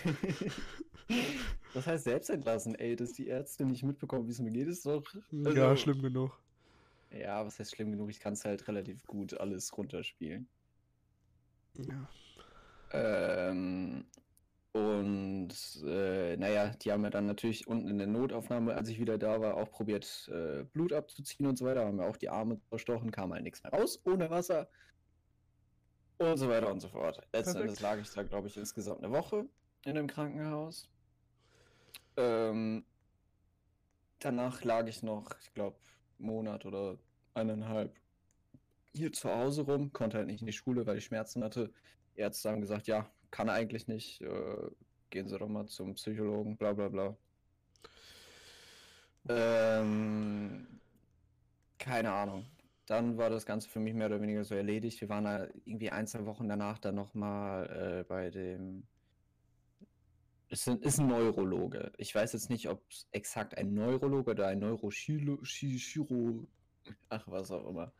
[1.74, 2.74] Was heißt selbst entlassen?
[2.74, 5.04] Ey, dass die Ärzte nicht mitbekommen, wie es mir geht, ist doch.
[5.32, 6.38] Also, ja, schlimm genug.
[7.10, 8.10] Ja, was heißt schlimm genug?
[8.10, 10.48] Ich kann es halt relativ gut alles runterspielen.
[11.74, 12.08] Ja.
[12.92, 14.04] Ähm,
[14.72, 15.50] und
[15.84, 19.40] äh, naja, die haben ja dann natürlich unten in der Notaufnahme, als ich wieder da
[19.40, 21.84] war, auch probiert, äh, Blut abzuziehen und so weiter.
[21.84, 24.68] Haben ja auch die Arme verstochen, kam halt nichts mehr raus, ohne Wasser.
[26.18, 27.20] Und so weiter und so fort.
[27.32, 29.46] Letztendlich lag ich da, glaube ich, insgesamt eine Woche
[29.84, 30.88] in dem Krankenhaus.
[32.18, 32.84] Ähm,
[34.18, 35.78] danach lag ich noch, ich glaube,
[36.18, 36.98] Monat oder
[37.34, 37.96] eineinhalb
[38.92, 41.72] hier zu Hause rum, konnte halt nicht in die Schule, weil ich Schmerzen hatte.
[42.16, 44.20] Ärzte haben gesagt, ja, kann eigentlich nicht.
[44.20, 44.70] Äh,
[45.10, 47.16] gehen Sie doch mal zum Psychologen, bla bla bla.
[49.28, 50.80] Ähm,
[51.78, 52.46] keine Ahnung.
[52.86, 55.00] Dann war das Ganze für mich mehr oder weniger so erledigt.
[55.00, 58.84] Wir waren da irgendwie ein, zwei Wochen danach dann nochmal äh, bei dem.
[60.50, 61.92] Es ist ein Neurologe.
[61.98, 65.38] Ich weiß jetzt nicht, ob es exakt ein Neurologe oder ein Neurochiro.
[67.10, 67.92] Ach, was auch immer.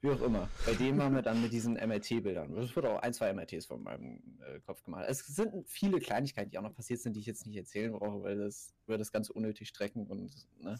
[0.00, 0.48] Wie auch immer.
[0.64, 2.56] Bei dem haben wir dann mit diesen MRT-Bildern.
[2.58, 5.06] Es wurde auch ein, zwei MRTs von meinem äh, Kopf gemacht.
[5.08, 8.22] Es sind viele Kleinigkeiten, die auch noch passiert sind, die ich jetzt nicht erzählen brauche,
[8.22, 10.30] weil das würde das Ganze unnötig strecken und
[10.60, 10.78] ne?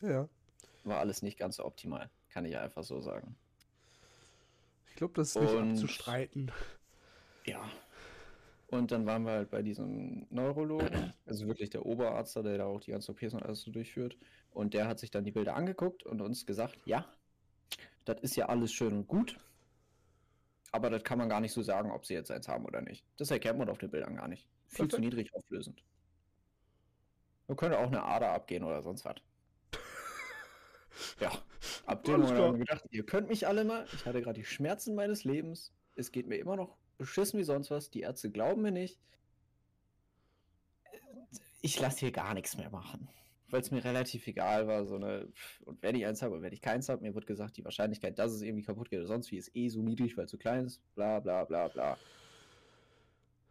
[0.00, 0.28] Ja.
[0.84, 3.34] War alles nicht ganz so optimal, kann ich einfach so sagen.
[4.90, 6.52] Ich glaube, das ist nicht und, abzustreiten.
[7.44, 7.68] Ja.
[8.68, 12.80] Und dann waren wir halt bei diesem Neurologen, also wirklich der Oberarzt, der da auch
[12.80, 14.16] die ganzen OPs und alles so durchführt.
[14.50, 17.06] Und der hat sich dann die Bilder angeguckt und uns gesagt, ja,
[18.04, 19.38] das ist ja alles schön und gut.
[20.72, 23.04] Aber das kann man gar nicht so sagen, ob sie jetzt eins haben oder nicht.
[23.16, 24.48] Das erkennt man auf den Bildern gar nicht.
[24.66, 24.92] Viel Perfekt.
[24.92, 25.82] zu niedrig auflösend.
[27.46, 29.16] Man könnte auch eine Ader abgehen oder sonst was.
[31.20, 31.30] ja,
[31.86, 33.86] ab dem Moment haben wir gedacht, ihr könnt mich alle mal.
[33.92, 35.72] Ich hatte gerade die Schmerzen meines Lebens.
[35.94, 37.90] Es geht mir immer noch beschissen wie sonst was.
[37.90, 38.98] Die Ärzte glauben mir nicht.
[41.62, 43.08] Ich lasse hier gar nichts mehr machen
[43.50, 45.28] weil es mir relativ egal war, so eine,
[45.64, 48.18] und wenn ich eins habe und wenn ich keins habe, mir wird gesagt, die Wahrscheinlichkeit,
[48.18, 50.38] dass es irgendwie kaputt geht oder sonst wie, ist eh so niedrig, weil es zu
[50.38, 51.96] klein ist, bla bla bla bla.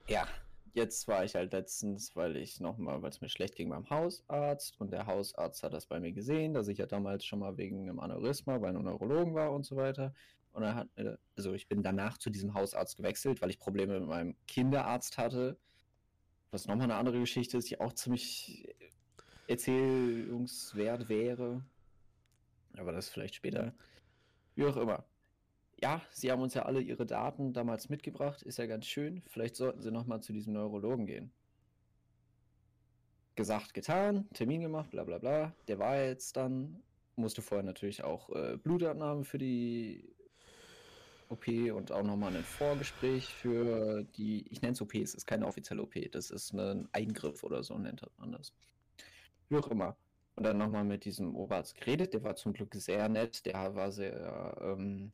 [0.08, 0.28] Ja,
[0.74, 4.80] jetzt war ich halt letztens, weil ich nochmal, weil es mir schlecht ging beim Hausarzt
[4.80, 7.84] und der Hausarzt hat das bei mir gesehen, dass ich ja damals schon mal wegen
[7.84, 10.14] einem Aneurysma bei einem Neurologen war und so weiter.
[10.56, 10.88] Und er hat,
[11.36, 15.58] also ich bin danach zu diesem Hausarzt gewechselt, weil ich Probleme mit meinem Kinderarzt hatte.
[16.52, 18.74] Was nochmal eine andere Geschichte ist, die auch ziemlich
[19.48, 21.62] erzählungswert wäre.
[22.78, 23.74] Aber das vielleicht später.
[24.56, 25.04] Wie auch immer.
[25.82, 28.42] Ja, sie haben uns ja alle ihre Daten damals mitgebracht.
[28.42, 29.24] Ist ja ganz schön.
[29.28, 31.34] Vielleicht sollten sie nochmal zu diesem Neurologen gehen.
[33.36, 35.54] Gesagt, getan, Termin gemacht, bla bla bla.
[35.68, 36.82] Der war jetzt dann.
[37.18, 40.15] Musste vorher natürlich auch äh, Blutabnahme für die
[41.30, 45.48] OP und auch nochmal ein Vorgespräch für die, ich nenne es OP, es ist keine
[45.48, 48.54] offizielle OP, das ist ein Eingriff oder so nennt man das
[49.50, 49.96] wie auch immer.
[50.36, 53.92] Und dann nochmal mit diesem Oberarzt geredet, der war zum Glück sehr nett, der war
[53.92, 55.12] sehr, ähm,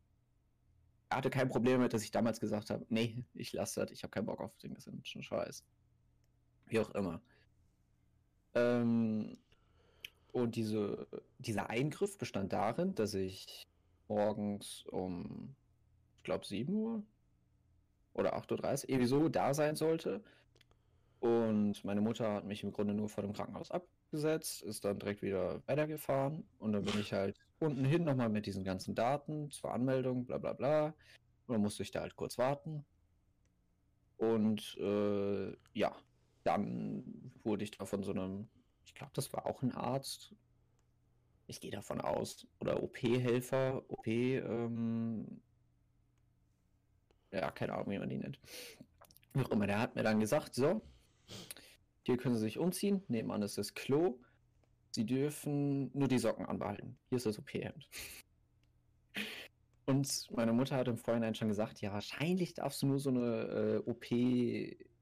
[1.10, 4.04] er hatte kein Problem damit, dass ich damals gesagt habe, nee, ich lasse das, ich
[4.04, 5.64] habe keinen Bock auf den ganzen Scheiß.
[6.68, 7.22] Wie auch immer.
[8.56, 9.38] Ähm,
[10.32, 13.68] und diese, dieser Eingriff bestand darin, dass ich
[14.08, 15.56] morgens um,
[16.22, 17.04] ich glaube, 7 Uhr,
[18.14, 20.24] oder 8.30 Uhr irgendwie so da sein sollte.
[21.20, 25.24] Und meine Mutter hat mich im Grunde nur vor dem Krankenhaus abgesetzt, ist dann direkt
[25.24, 26.44] wieder weitergefahren.
[26.60, 30.38] Und dann bin ich halt unten hin nochmal mit diesen ganzen Daten zur Anmeldung, bla
[30.38, 30.86] bla bla.
[31.48, 32.86] Und dann musste ich da halt kurz warten.
[34.18, 35.96] Und äh, ja,
[36.44, 38.48] dann wurde ich da von so einem,
[38.86, 40.36] ich glaube, das war auch ein Arzt.
[41.48, 42.48] Ich gehe davon aus.
[42.60, 45.42] Oder OP-Helfer, OP, ähm,
[47.32, 48.40] ja, keine Ahnung, wie man die nennt.
[49.34, 50.82] Wie auch immer, der hat mir dann gesagt, so,
[52.04, 54.20] hier können Sie sich umziehen, nebenan ist das Klo.
[54.92, 56.98] Sie dürfen nur die Socken anbehalten.
[57.10, 57.88] Hier ist das OP-Hemd.
[59.86, 63.82] Und meine Mutter hat im Vorhinein schon gesagt, ja, wahrscheinlich darfst du nur so eine
[63.86, 64.06] äh, OP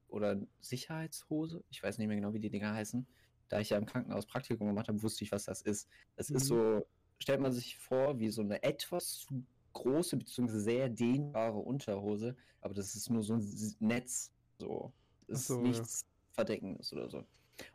[0.08, 3.06] oder Sicherheitshose, ich weiß nicht mehr genau, wie die Dinger heißen.
[3.48, 5.88] Da ich ja im Krankenhaus Praktikum gemacht habe, wusste ich, was das ist.
[6.16, 6.36] Das mhm.
[6.36, 6.86] ist so,
[7.18, 10.58] stellt man sich vor, wie so eine etwas zu große bzw.
[10.58, 14.32] sehr dehnbare Unterhose, aber das ist nur so ein Netz.
[14.58, 14.92] So.
[15.26, 16.08] Ist so, nichts ja.
[16.34, 17.18] Verdeckendes oder so.
[17.18, 17.26] Und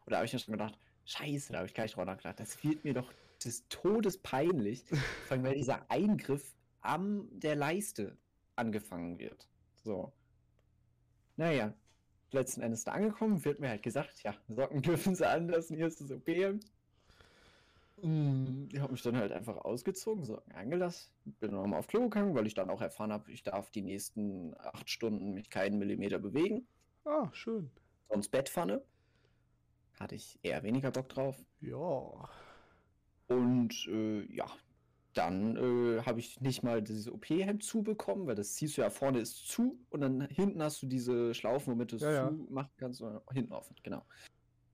[0.08, 2.40] da habe ich mir schon gedacht, scheiße, da habe ich gleich drüber nachgedacht.
[2.40, 3.12] Das wird mir doch
[3.44, 4.84] des Todes peinlich,
[5.28, 8.18] vor allem weil dieser Eingriff am der Leiste
[8.56, 9.48] angefangen wird.
[9.84, 10.12] So.
[11.38, 11.74] Naja,
[12.32, 16.02] letzten Endes da angekommen, wird mir halt gesagt, ja, Socken dürfen sie anlassen, hier ist
[16.02, 16.28] das OP.
[18.02, 22.36] Mm, ich habe mich dann halt einfach ausgezogen, Socken angelassen, bin nochmal auf Klo gegangen,
[22.36, 26.20] weil ich dann auch erfahren habe, ich darf die nächsten acht Stunden mich keinen Millimeter
[26.20, 26.68] bewegen.
[27.06, 27.72] Ah, schön.
[28.10, 28.84] Sonst Bettpfanne.
[30.00, 31.42] Hatte ich eher weniger Bock drauf.
[31.62, 32.30] Ja.
[33.28, 34.46] Und äh, ja,
[35.14, 39.20] dann äh, habe ich nicht mal dieses OP-Hemd zubekommen, weil das ziehst du ja vorne
[39.20, 42.46] ist zu und dann hinten hast du diese Schlaufen, womit du es ja, zu ja.
[42.50, 44.06] machen kannst, und hinten offen, genau.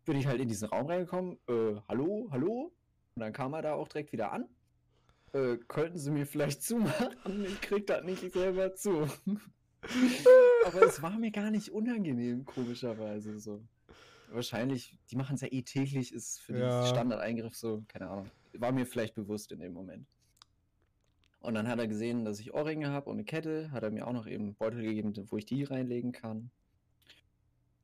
[0.05, 2.73] Bin ich halt in diesen Raum reingekommen, äh, hallo, hallo?
[3.15, 4.47] Und dann kam er da auch direkt wieder an.
[5.33, 7.45] Äh, könnten Sie mir vielleicht zumachen?
[7.45, 9.07] Ich krieg das nicht selber zu.
[10.65, 13.63] Aber es war mir gar nicht unangenehm, komischerweise so.
[14.29, 16.81] Wahrscheinlich, die machen es ja eh täglich, ist für ja.
[16.81, 18.31] den Standardeingriff so, keine Ahnung.
[18.53, 20.07] War mir vielleicht bewusst in dem Moment.
[21.41, 24.07] Und dann hat er gesehen, dass ich Ohrringe habe und eine Kette, hat er mir
[24.07, 26.51] auch noch eben einen Beutel gegeben, wo ich die reinlegen kann.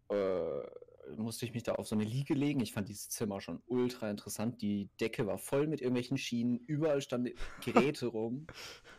[0.09, 0.61] Äh,
[1.15, 2.59] musste ich mich da auf so eine Liege legen.
[2.59, 4.61] Ich fand dieses Zimmer schon ultra interessant.
[4.61, 7.33] Die Decke war voll mit irgendwelchen Schienen, überall standen
[7.65, 8.47] Geräte rum.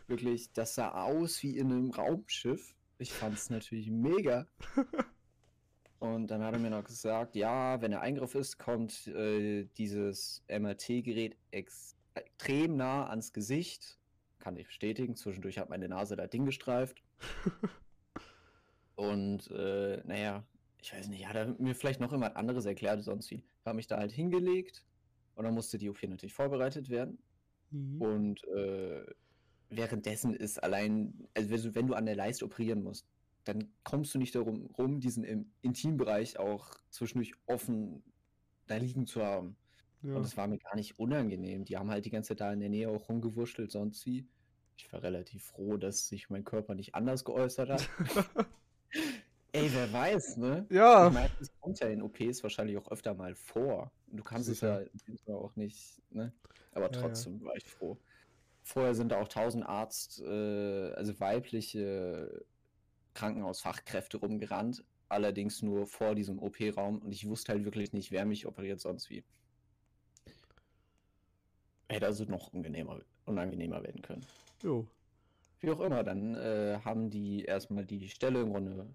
[0.07, 2.75] Wirklich, das sah aus wie in einem Raumschiff.
[2.97, 4.47] Ich fand es natürlich mega.
[5.99, 10.43] Und dann hat er mir noch gesagt, ja, wenn der Eingriff ist, kommt äh, dieses
[10.47, 13.99] MRT-Gerät extrem nah ans Gesicht
[14.39, 15.15] kann ich bestätigen.
[15.15, 17.03] Zwischendurch hat meine Nase da Ding gestreift.
[18.95, 20.43] Und äh, naja,
[20.81, 23.35] ich weiß nicht, hat er mir vielleicht noch jemand anderes erklärt, sonst wie.
[23.35, 24.85] Ich habe mich da halt hingelegt
[25.35, 27.19] und dann musste die OP natürlich vorbereitet werden.
[27.71, 28.01] Mhm.
[28.01, 29.05] Und äh,
[29.69, 33.07] währenddessen ist allein, also wenn du an der Leiste operieren musst,
[33.43, 38.03] dann kommst du nicht darum rum, diesen im Intimbereich auch zwischendurch offen
[38.67, 39.57] da liegen zu haben.
[40.01, 40.15] Ja.
[40.15, 41.65] Und das war mir gar nicht unangenehm.
[41.65, 44.27] Die haben halt die ganze Zeit da in der Nähe auch rumgewurschtelt, sonst wie.
[44.77, 47.89] Ich war relativ froh, dass sich mein Körper nicht anders geäußert hat.
[49.51, 50.65] Ey, wer weiß, ne?
[50.69, 51.07] Ja.
[51.07, 53.91] Ich meine, das kommt ja in OPs wahrscheinlich auch öfter mal vor.
[54.07, 54.85] Du kannst Sicher.
[54.93, 56.31] es ja auch nicht, ne?
[56.73, 57.45] Aber trotzdem ja, ja.
[57.47, 57.97] war ich froh.
[58.61, 62.45] Vorher sind da auch tausend Arzt, äh, also weibliche
[63.15, 64.83] Krankenhausfachkräfte rumgerannt.
[65.07, 69.09] Allerdings nur vor diesem OP-Raum und ich wusste halt wirklich nicht, wer mich operiert, sonst
[69.09, 69.23] wie.
[71.87, 74.23] Hätte also noch unangenehmer, unangenehmer werden können.
[74.61, 74.85] Jo.
[75.59, 78.85] Wie auch immer, dann äh, haben die erstmal die Stelle im Grunde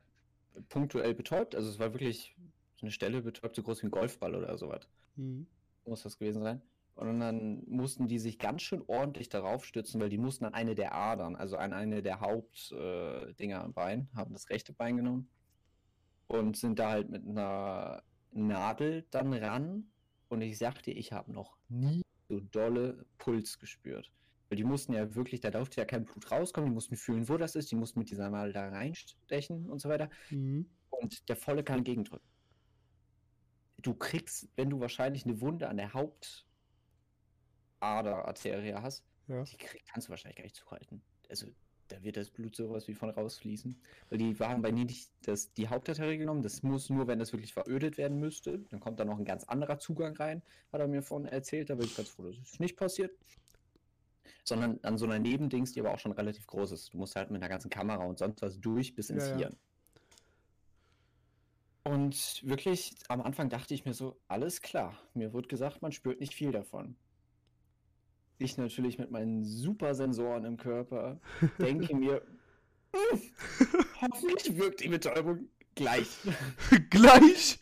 [0.69, 1.55] punktuell betäubt.
[1.55, 2.35] Also es war wirklich
[2.81, 4.89] eine Stelle betäubt, so groß wie ein Golfball oder sowas.
[5.17, 5.47] Mhm.
[5.87, 6.63] Muss das gewesen sein.
[6.95, 10.77] Und dann mussten die sich ganz schön ordentlich darauf stützen, weil die mussten an eine
[10.77, 15.29] der Adern, also an eine der Hauptdinger äh, am Bein, haben das rechte Bein genommen
[16.29, 19.91] und sind da halt mit einer Nadel dann ran.
[20.29, 24.11] Und ich sagte, ich habe noch nie so dolle Puls gespürt.
[24.55, 27.37] Weil die mussten ja wirklich, da durfte ja kein Blut rauskommen, die mussten fühlen, wo
[27.37, 30.09] das ist, die mussten mit dieser Nadel da reinstechen und so weiter.
[30.31, 30.71] Mhm.
[30.91, 32.29] Und der volle kann gegendrücken.
[33.79, 39.43] Du kriegst, wenn du wahrscheinlich eine Wunde an der Hauptaderarterie hast, ja.
[39.43, 41.03] die krieg, kannst du wahrscheinlich gar nicht zuhalten.
[41.29, 41.49] Also
[41.89, 43.77] da wird das Blut sowas wie von rausfließen.
[44.09, 46.43] Weil die waren bei mir nicht das, die Hauptarterie genommen.
[46.43, 48.61] Das muss nur, wenn das wirklich verödet werden müsste.
[48.71, 51.71] Dann kommt da noch ein ganz anderer Zugang rein, hat er mir von erzählt.
[51.71, 53.11] Da bin ich ganz froh, dass es nicht passiert.
[54.45, 56.93] Sondern an so einer Nebendings, die aber auch schon relativ groß ist.
[56.93, 59.57] Du musst halt mit einer ganzen Kamera und sonst was durch bis ins ja, Hirn.
[61.85, 61.93] Ja.
[61.93, 64.99] Und wirklich, am Anfang dachte ich mir so, alles klar.
[65.13, 66.97] Mir wurde gesagt, man spürt nicht viel davon.
[68.39, 71.21] Ich natürlich mit meinen super Sensoren im Körper
[71.59, 72.23] denke mir,
[74.01, 76.09] Hoffentlich wirkt die Betäubung gleich.
[76.91, 77.59] Gleich?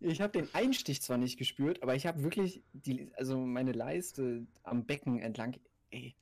[0.00, 4.46] Ich habe den Einstich zwar nicht gespürt, aber ich habe wirklich die, also meine Leiste
[4.62, 5.56] am Becken entlang,
[5.90, 6.14] ey,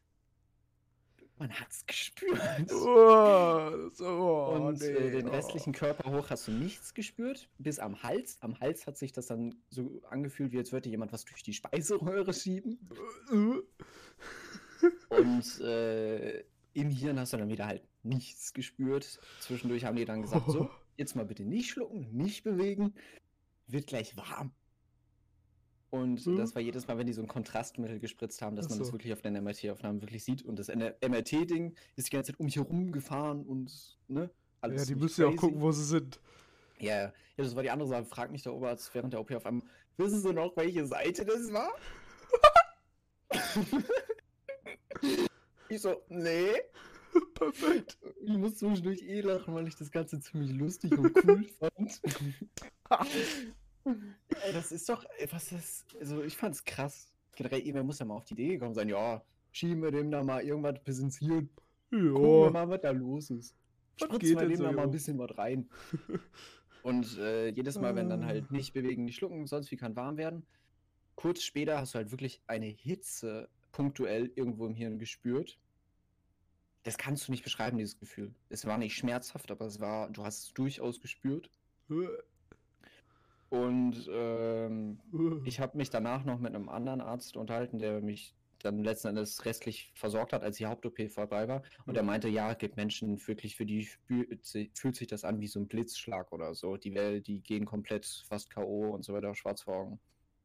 [1.38, 2.72] man hat's gespürt.
[2.72, 5.32] Oh, so, oh, Und nee, äh, den oh.
[5.32, 8.38] restlichen Körper hoch hast du nichts gespürt, bis am Hals.
[8.40, 11.52] Am Hals hat sich das dann so angefühlt, wie als würde jemand was durch die
[11.52, 12.78] Speiseröhre schieben.
[15.08, 19.18] Und äh, im Hirn hast du dann wieder halt nichts gespürt.
[19.40, 22.94] Zwischendurch haben die dann gesagt, so, jetzt mal bitte nicht schlucken, nicht bewegen,
[23.66, 24.52] wird gleich warm.
[25.94, 26.38] Und Mhm.
[26.38, 28.88] das war jedes Mal, wenn die so ein Kontrastmittel gespritzt haben, dass Ach man das
[28.88, 28.94] so.
[28.94, 30.42] wirklich auf den MRT-Aufnahmen wirklich sieht.
[30.42, 34.22] Und das MRT-Ding ist die ganze Zeit um mich herum gefahren und, ne?
[34.22, 34.30] Ja,
[34.60, 36.18] alles die ziemlich müssen ja auch gucken, wo sie sind.
[36.80, 37.02] Ja, ja,
[37.36, 38.04] Ja, das war die andere Sache.
[38.06, 39.64] Fragt mich der Oberarzt während der OP auf einmal,
[39.96, 41.70] wissen Sie noch, welche Seite das war?
[45.68, 46.54] ich so, nee.
[47.34, 47.98] Perfekt.
[48.20, 52.00] Ich muss zwischendurch eh lachen, weil ich das Ganze ziemlich lustig und cool fand.
[54.52, 57.12] Das ist doch, was das, also ich fand's krass.
[57.36, 60.22] Generell, irgendwer muss ja mal auf die Idee gekommen sein, ja, schieben wir dem da
[60.22, 61.48] mal irgendwas bis ins Hirn.
[61.90, 62.50] Gucken wir Ja.
[62.50, 63.54] mal, was da los ist.
[63.98, 64.92] Was Spritzen wir dem so, da mal ein jo?
[64.92, 65.68] bisschen was rein.
[66.82, 68.26] Und äh, jedes Mal, wenn dann Ah.
[68.26, 70.46] halt nicht bewegen, nicht schlucken, sonst wie kann warm werden.
[71.16, 75.58] Kurz später hast du halt wirklich eine Hitze punktuell irgendwo im Hirn gespürt.
[76.82, 78.34] Das kannst du nicht beschreiben, dieses Gefühl.
[78.50, 81.50] Es war nicht schmerzhaft, aber es war, du hast es durchaus gespürt.
[83.54, 84.98] Und ähm,
[85.44, 89.44] ich habe mich danach noch mit einem anderen Arzt unterhalten, der mich dann letzten Endes
[89.44, 91.62] restlich versorgt hat, als die Haupt-OP vorbei war.
[91.86, 95.46] Und er meinte, ja, es gibt Menschen wirklich, für die fühlt sich das an wie
[95.46, 96.76] so ein Blitzschlag oder so.
[96.76, 98.90] Die, die gehen komplett fast K.O.
[98.90, 100.00] und so weiter, schwarz vor Augen.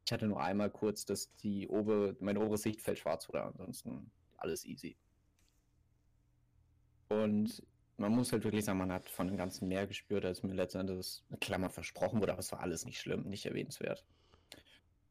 [0.05, 4.65] Ich hatte nur einmal kurz, dass die obere, mein oberes Sichtfeld schwarz wurde, ansonsten alles
[4.65, 4.97] easy.
[7.07, 7.63] Und
[7.99, 10.79] man muss halt wirklich sagen, man hat von dem Ganzen mehr gespürt, als mir letzten
[10.79, 14.05] Endes eine Klammer versprochen wurde, aber es war alles nicht schlimm, nicht erwähnenswert.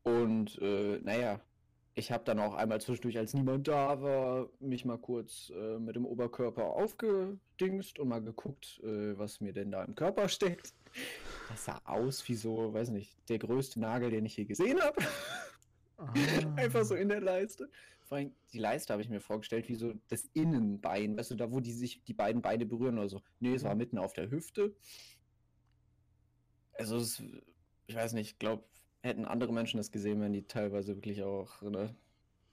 [0.02, 1.40] Und äh, naja,
[1.94, 5.96] ich habe dann auch einmal zwischendurch, als niemand da war, mich mal kurz äh, mit
[5.96, 10.72] dem Oberkörper aufgedingst und mal geguckt, äh, was mir denn da im Körper steckt.
[11.48, 15.02] Das sah aus wie so, weiß nicht, der größte Nagel, den ich je gesehen habe.
[16.56, 17.68] Einfach so in der Leiste.
[18.04, 21.50] Vor allem, die Leiste habe ich mir vorgestellt, wie so das Innenbein, weißt du, da
[21.50, 23.22] wo die sich die beiden Beine berühren oder so.
[23.40, 24.74] Nee, es war mitten auf der Hüfte.
[26.72, 27.22] Also, es,
[27.86, 28.64] ich weiß nicht, ich glaube,
[29.02, 31.94] hätten andere Menschen das gesehen, wären die teilweise wirklich auch ne,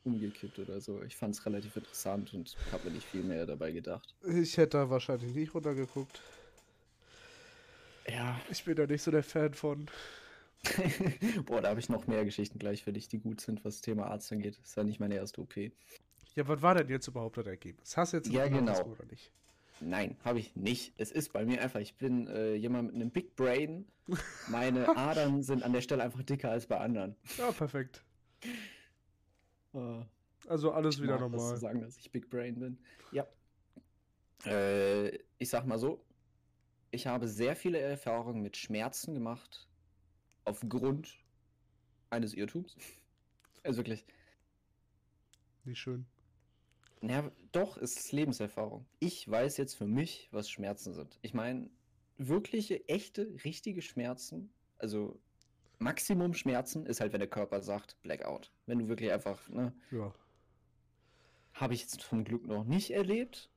[0.03, 1.01] umgekippt oder so.
[1.03, 4.15] Ich fand es relativ interessant und habe mir nicht viel mehr dabei gedacht.
[4.23, 6.21] Ich hätte da wahrscheinlich nicht runtergeguckt.
[8.07, 9.87] Ja, Ich bin da nicht so der Fan von.
[11.45, 13.81] boah, da habe ich noch mehr Geschichten gleich für dich, die gut sind, was das
[13.81, 14.57] Thema Arzt angeht.
[14.57, 15.55] Das ist ja nicht meine erste OP.
[15.57, 17.95] Ja, was war denn jetzt überhaupt das Ergebnis?
[17.95, 18.81] Hast du jetzt Ja, genau.
[18.83, 19.31] oder nicht?
[19.81, 20.93] Nein, habe ich nicht.
[20.97, 23.85] Es ist bei mir einfach, ich bin äh, jemand mit einem Big Brain.
[24.49, 27.15] Meine Adern sind an der Stelle einfach dicker als bei anderen.
[27.37, 28.03] Ja, perfekt.
[29.73, 30.01] Äh,
[30.47, 31.53] Also alles wieder mag das normal.
[31.55, 32.77] zu sagen, dass ich Big Brain bin.
[33.11, 33.27] Ja.
[34.45, 36.03] Äh, ich sag mal so,
[36.91, 39.67] ich habe sehr viele Erfahrungen mit Schmerzen gemacht
[40.45, 41.17] aufgrund
[42.09, 42.75] eines Irrtums.
[43.63, 44.05] Also wirklich.
[45.63, 46.05] Nicht schön.
[47.01, 48.85] Ja, doch, es ist Lebenserfahrung.
[48.99, 51.17] Ich weiß jetzt für mich, was Schmerzen sind.
[51.23, 51.67] Ich meine,
[52.19, 55.19] wirkliche, echte, richtige Schmerzen, also
[55.79, 58.51] Maximum Schmerzen ist halt, wenn der Körper sagt, Blackout.
[58.67, 60.13] Wenn du wirklich einfach, ne, Ja.
[61.55, 63.49] habe ich jetzt zum Glück noch nicht erlebt.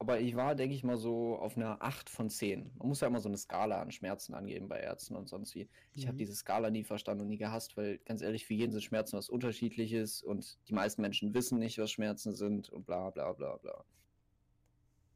[0.00, 2.70] Aber ich war, denke ich mal, so auf einer 8 von 10.
[2.76, 5.68] Man muss ja immer so eine Skala an Schmerzen angeben bei Ärzten und sonst wie.
[5.92, 6.18] Ich habe Mhm.
[6.18, 9.28] diese Skala nie verstanden und nie gehasst, weil ganz ehrlich, für jeden sind Schmerzen was
[9.28, 13.84] Unterschiedliches und die meisten Menschen wissen nicht, was Schmerzen sind und bla bla bla bla.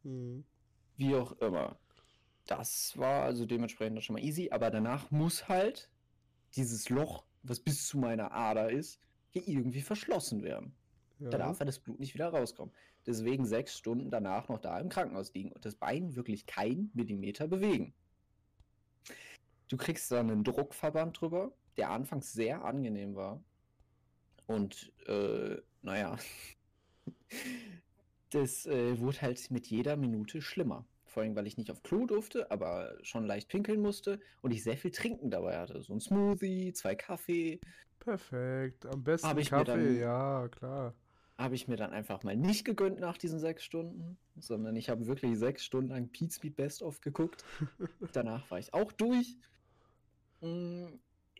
[0.03, 0.45] Mhm.
[0.97, 1.79] Wie auch immer.
[2.47, 5.91] Das war also dementsprechend dann schon mal easy, aber danach muss halt
[6.57, 10.77] dieses Loch, was bis zu meiner Ader ist, hier irgendwie verschlossen werden.
[11.31, 11.39] Da Ja.
[11.39, 12.75] darf ja das Blut nicht wieder rauskommen.
[13.07, 17.49] Deswegen sechs Stunden danach noch da im Krankenhaus liegen und das Bein wirklich kein Millimeter
[17.49, 17.95] bewegen.
[19.69, 23.43] Du kriegst dann einen Druckverband drüber, der anfangs sehr angenehm war.
[24.47, 26.19] Und äh, naja,
[28.31, 30.87] das äh, wurde halt mit jeder Minute schlimmer.
[31.07, 34.63] Vor allem, weil ich nicht auf Klo durfte, aber schon leicht pinkeln musste und ich
[34.63, 35.83] sehr viel Trinken dabei hatte.
[35.83, 37.61] So ein Smoothie, zwei Kaffee,
[37.99, 38.85] Perfekt.
[38.87, 40.95] Am besten Kaffee, dann- ja, klar.
[41.43, 45.07] Habe ich mir dann einfach mal nicht gegönnt nach diesen sechs Stunden, sondern ich habe
[45.07, 47.45] wirklich sechs Stunden lang Pete Speed Best of geguckt.
[48.13, 49.37] Danach war ich auch durch.
[50.41, 50.87] Mm,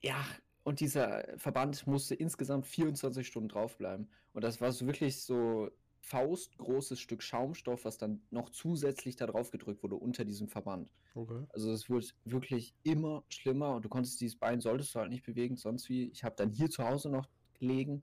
[0.03, 0.25] Ja,
[0.65, 4.09] und dieser Verband musste insgesamt 24 Stunden draufbleiben.
[4.33, 5.71] Und das war so wirklich so
[6.03, 10.93] faustgroßes Stück Schaumstoff, was dann noch zusätzlich da drauf gedrückt wurde unter diesem Verband.
[11.15, 11.47] Okay.
[11.51, 15.25] Also es wurde wirklich immer schlimmer und du konntest dieses Bein, solltest du halt nicht
[15.25, 16.09] bewegen, sonst wie.
[16.11, 18.03] Ich habe dann hier zu Hause noch gelegen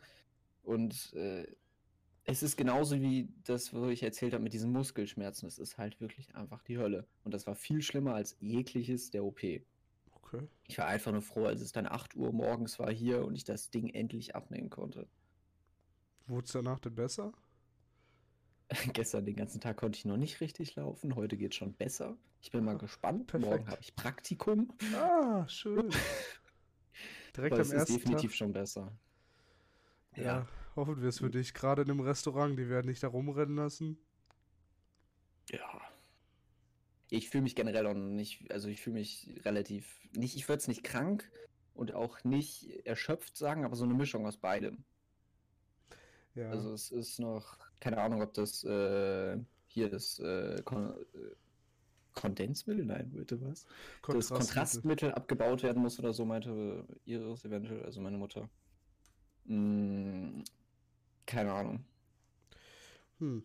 [0.64, 1.46] und äh,
[2.30, 5.48] es ist genauso wie das, was ich erzählt habe mit diesen Muskelschmerzen.
[5.48, 7.08] Es ist halt wirklich einfach die Hölle.
[7.24, 9.42] Und das war viel schlimmer als jegliches der OP.
[9.42, 10.48] Okay.
[10.68, 13.46] Ich war einfach nur froh, als es dann 8 Uhr morgens war hier und ich
[13.46, 15.08] das Ding endlich abnehmen konnte.
[16.28, 17.34] Wurde es danach denn besser?
[18.94, 21.16] Gestern den ganzen Tag konnte ich noch nicht richtig laufen.
[21.16, 22.16] Heute geht es schon besser.
[22.42, 23.26] Ich bin mal gespannt.
[23.26, 23.50] perfekt.
[23.50, 24.72] Morgen habe ich Praktikum.
[24.96, 25.90] Ah, schön.
[27.36, 28.38] Direkt Aber am es ist ersten definitiv Tag.
[28.38, 28.92] schon besser.
[30.16, 30.48] Ja,
[30.88, 31.54] hoffen wir es für dich.
[31.54, 33.98] Gerade in einem Restaurant, die werden dich da rumrennen lassen.
[35.50, 35.82] Ja.
[37.10, 40.68] Ich fühle mich generell auch nicht, also ich fühle mich relativ, nicht, ich würde es
[40.68, 41.30] nicht krank
[41.74, 44.84] und auch nicht erschöpft sagen, aber so eine Mischung aus beidem.
[46.36, 46.52] Ja.
[46.52, 51.36] Also es ist noch, keine Ahnung, ob das äh, hier das äh, Kon äh,
[52.14, 53.66] Kondensmittel, nein, bitte was?
[54.08, 58.50] Das Kontrastmittel abgebaut werden muss oder so, meinte Iris eventuell, also meine Mutter.
[59.46, 60.44] Hm,
[61.30, 61.86] keine Ahnung.
[63.20, 63.44] Hm.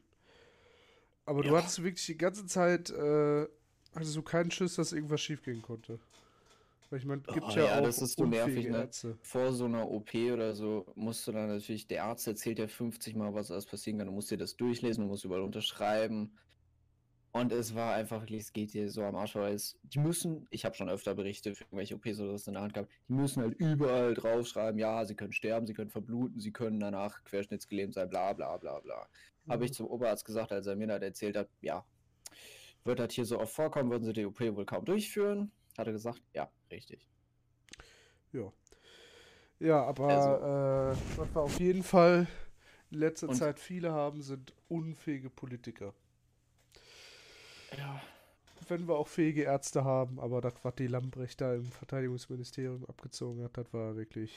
[1.26, 1.56] Aber du Ja.
[1.56, 3.46] hattest wirklich die ganze Zeit, äh,
[3.94, 5.98] hattest du keinen Schiss, dass irgendwas schiefgehen konnte.
[6.90, 8.82] Weil ich meine, es gibt Oh, ja, ja, auch das ist so nervig, ne?
[8.82, 9.16] Ärzte.
[9.22, 13.16] Vor so einer OP oder so musst du dann natürlich, der Arzt erzählt ja 50
[13.16, 14.06] Mal, was alles passieren kann.
[14.08, 16.36] Du musst dir das durchlesen, du musst überall unterschreiben.
[17.36, 20.46] Und es war einfach wirklich, es geht dir so am Arsch, weil es, die müssen,
[20.50, 23.12] ich habe schon öfter Berichte für irgendwelche OPs oder was in der Hand gehabt, die
[23.12, 27.92] müssen halt überall draufschreiben, ja, sie können sterben, sie können verbluten, sie können danach querschnittsgelähmt
[27.94, 29.08] sein, bla bla bla bla.
[29.48, 31.84] Habe ich zum Oberarzt gesagt, als er mir das erzählt hat, ja,
[32.84, 35.50] wird das hier so oft vorkommen, würden sie die OP wohl kaum durchführen.
[35.76, 37.08] Hat er gesagt, ja, richtig.
[38.32, 38.52] Ja.
[39.58, 42.28] Ja, aber Also- äh, was wir auf jeden Fall
[42.92, 45.94] in letzter Und- Zeit viele haben, sind unfähige Politiker.
[47.78, 48.00] Ja,
[48.68, 53.42] Wenn wir auch fähige Ärzte haben, aber das, was die Lambrecht da im Verteidigungsministerium abgezogen
[53.44, 54.32] hat, das war wirklich.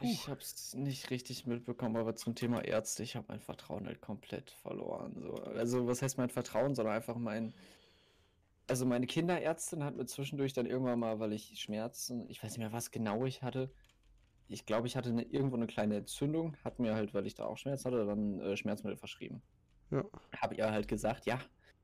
[0.00, 4.00] Ich habe es nicht richtig mitbekommen, aber zum Thema Ärzte, ich habe mein Vertrauen halt
[4.00, 5.14] komplett verloren.
[5.20, 5.34] So.
[5.34, 7.54] Also, was heißt mein Vertrauen, sondern einfach mein.
[8.68, 12.58] Also, meine Kinderärztin hat mir zwischendurch dann irgendwann mal, weil ich Schmerzen, ich weiß nicht
[12.58, 13.70] mehr, was genau ich hatte.
[14.48, 17.44] Ich glaube, ich hatte eine, irgendwo eine kleine Entzündung, hat mir halt, weil ich da
[17.44, 19.42] auch Schmerz hatte, dann äh, Schmerzmittel verschrieben.
[19.90, 20.04] Ja.
[20.36, 21.40] Habe ihr halt gesagt, ja,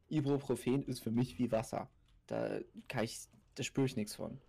[0.08, 1.90] Ibuprofen ist für mich wie Wasser.
[2.26, 3.20] Da kann ich,
[3.54, 4.40] da spüre ich nichts von.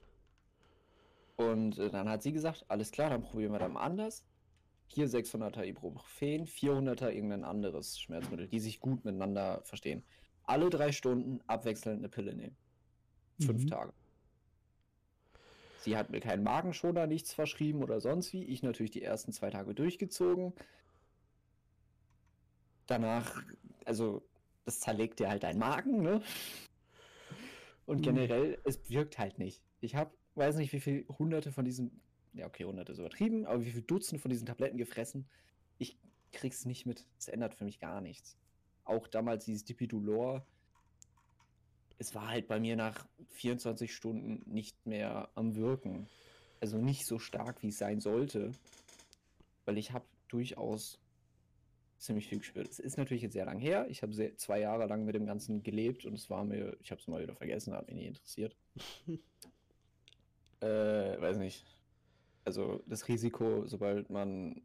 [1.37, 4.25] Und äh, dann hat sie gesagt, alles klar, dann probieren wir dann mal anders.
[4.87, 10.03] Hier 600er Ibuprofen, 400er irgendein anderes Schmerzmittel, die sich gut miteinander verstehen.
[10.43, 12.57] Alle drei Stunden abwechselnd eine Pille nehmen.
[13.39, 13.67] Fünf Mhm.
[13.67, 13.93] Tage.
[15.81, 18.43] Sie hat mir keinen Magenschoner, nichts verschrieben oder sonst wie.
[18.43, 20.53] Ich natürlich die ersten zwei Tage durchgezogen.
[22.87, 23.41] Danach,
[23.85, 24.23] also,
[24.69, 26.21] das zerlegt dir halt deinen Magen, ne?
[27.87, 28.03] Und Mhm.
[28.03, 29.63] generell, es wirkt halt nicht.
[29.81, 31.99] Ich habe, weiß nicht, wie viel hunderte von diesen,
[32.33, 35.27] ja, okay, hunderte ist übertrieben, aber wie viel Dutzende von diesen Tabletten gefressen.
[35.79, 35.97] Ich
[36.31, 37.07] krieg's nicht mit.
[37.17, 38.37] Es ändert für mich gar nichts.
[38.85, 40.45] Auch damals dieses Dipidolor.
[41.97, 46.07] Es war halt bei mir nach 24 Stunden nicht mehr am Wirken.
[46.61, 48.51] Also nicht so stark, wie es sein sollte.
[49.65, 50.99] Weil ich habe durchaus
[51.99, 52.67] ziemlich viel gespürt.
[52.69, 53.85] Es ist natürlich jetzt sehr lang her.
[53.89, 57.01] Ich habe zwei Jahre lang mit dem Ganzen gelebt und es war mir, ich habe
[57.01, 58.55] es mal wieder vergessen, hat mich nie interessiert.
[60.61, 60.65] äh,
[61.21, 61.65] weiß nicht.
[62.45, 64.61] Also das Risiko, sobald man.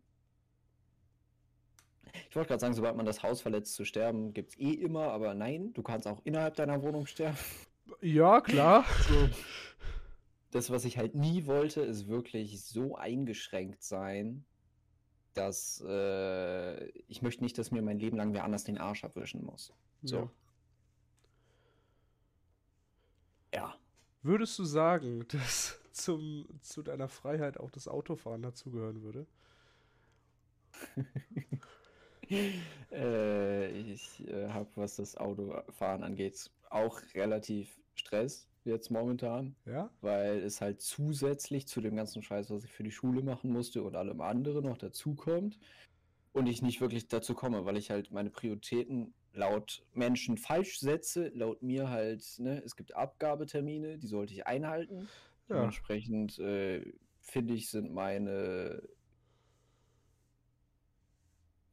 [2.29, 5.11] Ich wollte gerade sagen, sobald man das Haus verletzt zu sterben, gibt es eh immer,
[5.11, 7.37] aber nein, du kannst auch innerhalb deiner Wohnung sterben.
[8.01, 8.85] Ja, klar.
[9.09, 9.29] So.
[10.53, 14.45] Das, was ich halt nie wollte, ist wirklich so eingeschränkt sein,
[15.35, 19.45] dass äh, ich möchte nicht, dass mir mein Leben lang wer anders den Arsch abwischen
[19.45, 19.73] muss.
[20.03, 20.17] So.
[20.17, 20.31] Ja.
[23.55, 23.75] Ja.
[24.23, 29.27] Würdest du sagen, dass zum, zu deiner Freiheit auch das Autofahren dazugehören würde?
[32.91, 39.91] Äh, ich äh, habe, was das Autofahren angeht, auch relativ Stress jetzt momentan, Ja?
[40.01, 43.83] weil es halt zusätzlich zu dem ganzen Scheiß, was ich für die Schule machen musste
[43.83, 45.59] und allem anderen noch dazukommt
[46.33, 51.29] und ich nicht wirklich dazu komme, weil ich halt meine Prioritäten laut Menschen falsch setze,
[51.29, 55.09] laut mir halt, ne, es gibt Abgabetermine, die sollte ich einhalten.
[55.49, 55.57] Ja.
[55.57, 58.83] Dementsprechend äh, finde ich, sind meine.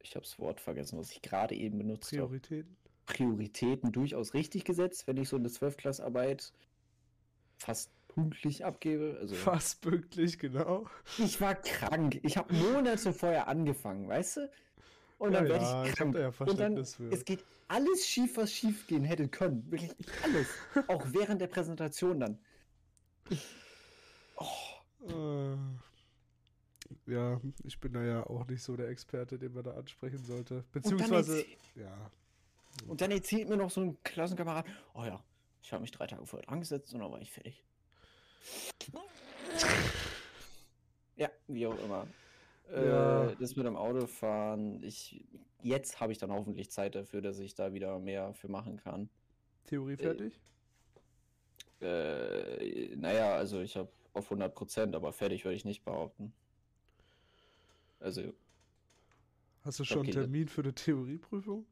[0.00, 2.26] Ich habe das Wort vergessen, was ich gerade eben benutzt habe.
[2.40, 2.76] Prioritäten?
[3.06, 6.52] Prioritäten durchaus richtig gesetzt, wenn ich so eine Zwölfklassarbeit
[7.62, 9.16] fast pünktlich abgebe.
[9.20, 10.86] Also Fast pünktlich, genau.
[11.18, 12.20] ich war krank.
[12.22, 14.50] Ich habe Monate vorher angefangen, weißt du?
[15.18, 16.14] Und dann Ja, werde ich ich krank.
[16.14, 17.10] da ja und dann, Verständnis für.
[17.12, 19.70] es geht alles schief, was schief gehen hätte können.
[19.70, 19.94] Wirklich
[20.24, 20.48] alles.
[20.88, 22.38] Auch während der Präsentation dann.
[24.36, 24.46] Oh,
[25.08, 25.56] Äh,
[27.06, 30.56] ja, ich bin da ja auch nicht so der Experte, den man da ansprechen sollte.
[30.56, 32.10] und, Beziehungsweise, erzäh- ja,
[32.88, 35.22] und dann erzählt mir noch so ein Klassenkamerad, oh ja,
[35.62, 37.64] ich habe mich drei Tage vorher dran gesetzt und dann war ich fertig.
[41.16, 42.06] Ja, wie auch immer.
[42.74, 43.30] Ja.
[43.30, 45.24] Äh, das mit dem Autofahren, ich,
[45.62, 49.08] jetzt habe ich dann hoffentlich Zeit dafür, dass ich da wieder mehr für machen kann.
[49.66, 50.40] Theorie fertig?
[51.80, 56.32] Äh, naja, also ich habe auf 100 Prozent, aber fertig würde ich nicht behaupten.
[58.00, 58.32] Also,
[59.64, 61.66] Hast du schon einen okay, das- Termin für eine Theorieprüfung?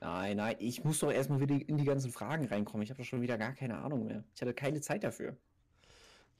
[0.00, 2.82] Nein, nein, ich muss doch erstmal wieder in die ganzen Fragen reinkommen.
[2.82, 4.24] Ich habe doch schon wieder gar keine Ahnung mehr.
[4.34, 5.36] Ich hatte keine Zeit dafür.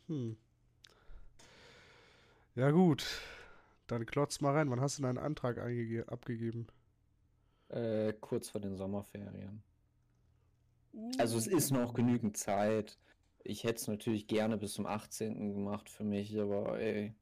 [0.09, 0.37] Hm.
[2.55, 3.05] Ja, gut.
[3.87, 4.71] Dann klotz mal rein.
[4.71, 5.59] Wann hast du deinen Antrag
[6.09, 6.67] abgegeben?
[7.69, 9.63] Äh, kurz vor den Sommerferien.
[11.19, 12.99] Also es ist noch genügend Zeit.
[13.43, 15.55] Ich hätte es natürlich gerne bis zum 18.
[15.55, 17.15] gemacht für mich, aber ey.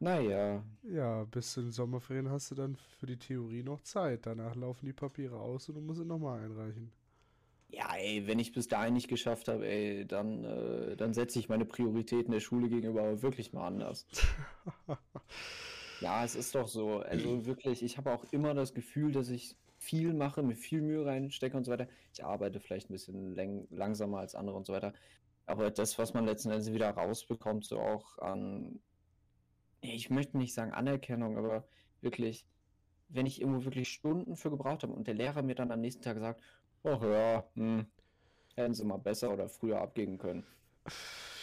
[0.00, 4.24] Naja, Ja, bis zu den Sommerferien hast du dann für die Theorie noch Zeit.
[4.24, 6.92] Danach laufen die Papiere aus und du musst sie nochmal einreichen.
[7.68, 11.48] ja, ey, wenn ich bis dahin nicht geschafft habe, ey, dann, äh, dann setze ich
[11.48, 14.06] meine Prioritäten der Schule gegenüber wirklich mal anders.
[16.00, 16.98] Ja, es ist doch so.
[17.00, 21.04] Also wirklich, ich habe auch immer das Gefühl, dass ich viel mache, mir viel Mühe
[21.06, 21.88] reinstecke und so weiter.
[22.12, 24.92] Ich arbeite vielleicht ein bisschen läng langsamer als andere und so weiter.
[25.46, 28.82] Aber das, was man letzten Endes wieder rausbekommt, so auch an,
[29.92, 31.64] ich möchte nicht sagen Anerkennung, aber
[32.00, 32.46] wirklich,
[33.08, 36.02] wenn ich irgendwo wirklich Stunden für gebraucht habe und der Lehrer mir dann am nächsten
[36.02, 36.42] Tag sagt,
[36.84, 37.86] ach ja, hm,
[38.56, 40.44] hätten sie mal besser oder früher abgeben können.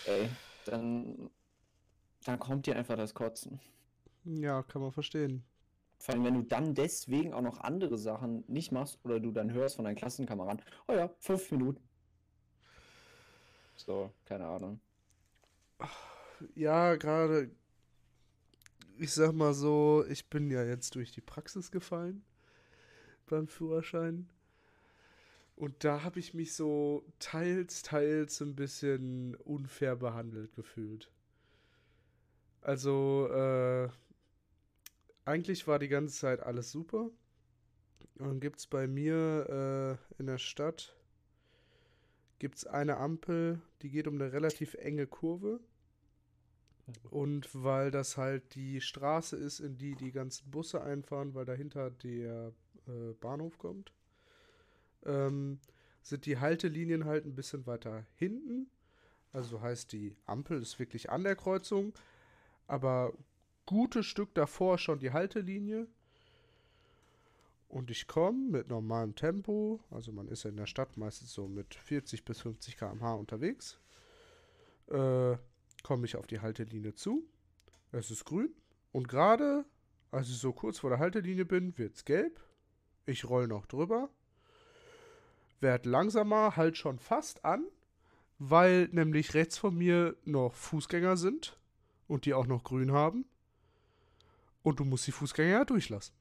[0.06, 0.30] Ey,
[0.66, 1.30] dann,
[2.26, 3.60] dann kommt dir einfach das Kotzen.
[4.24, 5.44] Ja, kann man verstehen.
[5.98, 9.52] Vor allem, wenn du dann deswegen auch noch andere Sachen nicht machst oder du dann
[9.52, 11.82] hörst von deinen Klassenkameraden, oh ja, fünf Minuten.
[13.76, 14.80] So, keine Ahnung.
[16.56, 17.52] Ja, gerade,
[19.02, 22.24] ich sag mal so, ich bin ja jetzt durch die Praxis gefallen
[23.26, 24.30] beim Führerschein.
[25.56, 31.10] Und da habe ich mich so teils, teils ein bisschen unfair behandelt gefühlt.
[32.62, 33.90] Also, äh,
[35.26, 37.10] eigentlich war die ganze Zeit alles super.
[38.20, 40.96] Und dann gibt es bei mir äh, in der Stadt
[42.38, 45.60] gibt's eine Ampel, die geht um eine relativ enge Kurve.
[47.10, 51.92] Und weil das halt die Straße ist, in die die ganzen Busse einfahren, weil dahinter
[51.92, 52.54] der
[52.88, 53.92] äh, Bahnhof kommt,
[55.06, 55.60] ähm,
[56.02, 58.70] sind die Haltelinien halt ein bisschen weiter hinten.
[59.34, 61.94] Also heißt die Ampel ist wirklich an der Kreuzung,
[62.68, 63.14] aber
[63.66, 65.88] gutes Stück davor schon die Haltelinie.
[67.70, 71.48] Und ich komme mit normalem Tempo, also man ist ja in der Stadt meistens so
[71.48, 73.80] mit 40 bis 50 km/h unterwegs,
[74.90, 75.38] äh,
[75.84, 77.28] komme ich auf die Haltelinie zu.
[77.92, 78.54] Es ist grün.
[78.92, 79.66] Und gerade,
[80.12, 82.40] als ich so kurz vor der Haltelinie bin, wird es gelb.
[83.06, 84.10] Ich roll noch drüber.
[85.60, 87.66] Werd langsamer, halt schon fast an,
[88.40, 91.58] weil nämlich rechts von mir noch Fußgänger sind
[92.08, 93.26] und die auch noch grün haben.
[94.64, 96.16] Und du musst die Fußgänger ja durchlassen.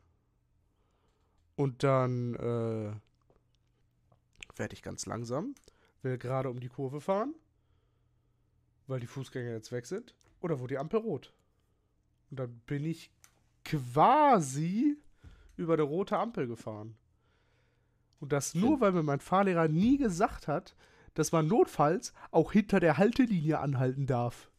[1.56, 2.92] Und dann äh,
[4.56, 5.54] werde ich ganz langsam,
[6.02, 7.34] will gerade um die Kurve fahren,
[8.90, 11.32] weil die Fußgänger jetzt weg sind, oder wo die Ampel rot.
[12.30, 13.10] Und dann bin ich
[13.64, 14.96] quasi
[15.56, 16.96] über eine rote Ampel gefahren.
[18.20, 20.74] Und das nur, weil mir mein Fahrlehrer nie gesagt hat,
[21.14, 24.50] dass man notfalls auch hinter der Haltelinie anhalten darf.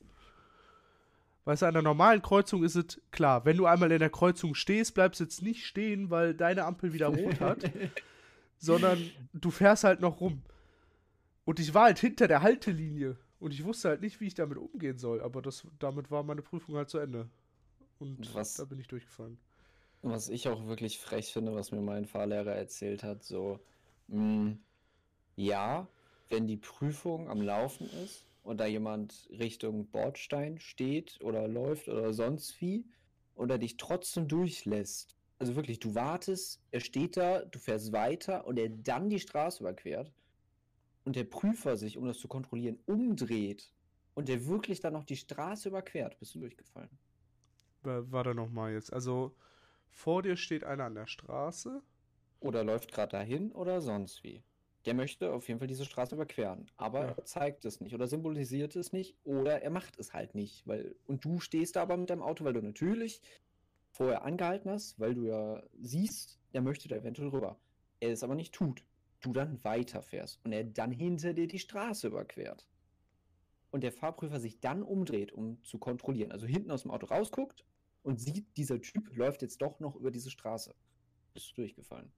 [1.45, 4.53] Weißt du, an der normalen Kreuzung ist es klar, wenn du einmal in der Kreuzung
[4.53, 7.71] stehst, bleibst du jetzt nicht stehen, weil deine Ampel wieder rot hat,
[8.57, 10.43] sondern du fährst halt noch rum.
[11.45, 14.57] Und ich war halt hinter der Haltelinie und ich wusste halt nicht, wie ich damit
[14.57, 17.27] umgehen soll, aber das, damit war meine Prüfung halt zu Ende.
[17.99, 19.37] Und Was- da bin ich durchgefallen.
[20.03, 23.59] Was ich auch wirklich frech finde, was mir mein Fahrlehrer erzählt hat, so,
[24.07, 24.55] mh,
[25.35, 25.87] ja,
[26.29, 32.13] wenn die Prüfung am Laufen ist und da jemand Richtung Bordstein steht oder läuft oder
[32.13, 32.85] sonst wie
[33.35, 35.15] und er dich trotzdem durchlässt.
[35.39, 39.61] Also wirklich, du wartest, er steht da, du fährst weiter und er dann die Straße
[39.63, 40.11] überquert
[41.05, 43.73] und der Prüfer sich, um das zu kontrollieren, umdreht
[44.13, 46.89] und der wirklich dann noch die Straße überquert, bist du durchgefallen.
[47.83, 48.93] Wa- Warte noch mal jetzt.
[48.93, 49.35] Also
[49.89, 51.81] vor dir steht einer an der Straße.
[52.39, 54.43] Oder läuft gerade dahin oder sonst wie.
[54.85, 57.11] Der möchte auf jeden Fall diese Straße überqueren, aber Ja.
[57.11, 60.95] er zeigt es nicht oder symbolisiert es nicht oder er macht es halt nicht, weil
[61.05, 63.21] und du stehst da aber mit deinem Auto, weil du natürlich
[63.91, 67.59] vorher angehalten hast, weil du ja siehst, er möchte da eventuell rüber.
[67.99, 68.83] Er es aber nicht tut,
[69.21, 72.67] du dann weiterfährst und er dann hinter dir die Straße überquert.
[73.71, 76.31] Und der Fahrprüfer sich dann umdreht, um zu kontrollieren.
[76.31, 77.63] Also hinten aus dem Auto rausguckt
[78.03, 80.75] und sieht, dieser Typ läuft jetzt doch noch über diese Straße.
[81.33, 82.11] Bist du durchgefallen.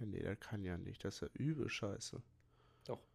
[0.00, 1.04] Ja, nee, der kann ja nicht.
[1.04, 2.20] Das ist ja übel scheiße.
[2.84, 3.06] Doch.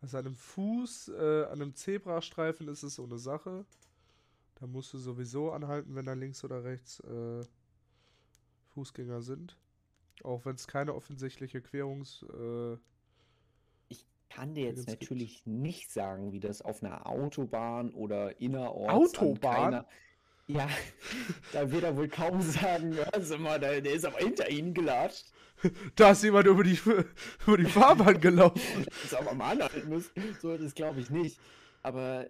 [0.00, 3.66] Was an einem Fuß, äh, an einem Zebrastreifen ist es so eine Sache.
[4.60, 7.42] Da musst du sowieso anhalten, wenn da links oder rechts äh,
[8.74, 9.56] Fußgänger sind.
[10.22, 12.24] Auch wenn es keine offensichtliche Querungs...
[12.38, 12.76] Äh,
[13.88, 15.46] ich kann dir jetzt natürlich gibt.
[15.46, 19.18] nicht sagen, wie das auf einer Autobahn oder innerorts...
[19.18, 19.86] Autobahn?
[20.46, 20.68] Ja,
[21.52, 25.32] da wird er wohl kaum sagen, Sie mal, der, der ist aber hinter Ihnen gelatscht.
[25.94, 26.78] Da ist jemand über die,
[27.46, 28.86] über die Fahrbahn gelaufen.
[28.86, 30.10] das ist aber mal anhalten müssen.
[30.40, 31.38] So, das glaube ich nicht.
[31.82, 32.26] Aber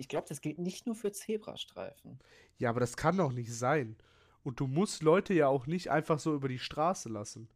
[0.00, 2.18] ich glaube, das gilt nicht nur für Zebrastreifen.
[2.56, 3.96] Ja, aber das kann doch nicht sein.
[4.42, 7.50] Und du musst Leute ja auch nicht einfach so über die Straße lassen.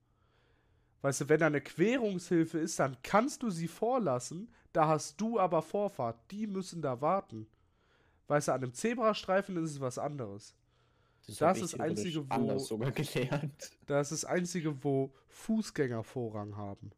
[1.00, 5.40] Weißt du, wenn da eine Querungshilfe ist, dann kannst du sie vorlassen, da hast du
[5.40, 6.18] aber Vorfahrt.
[6.30, 7.46] Die müssen da warten.
[8.26, 10.54] Weißt du, an einem Zebrastreifen ist es was anderes.
[11.26, 12.58] Das, das ist das einzige, wo.
[12.58, 13.70] sogar gelernt.
[13.86, 16.90] Das ist das einzige, wo Fußgänger Vorrang haben.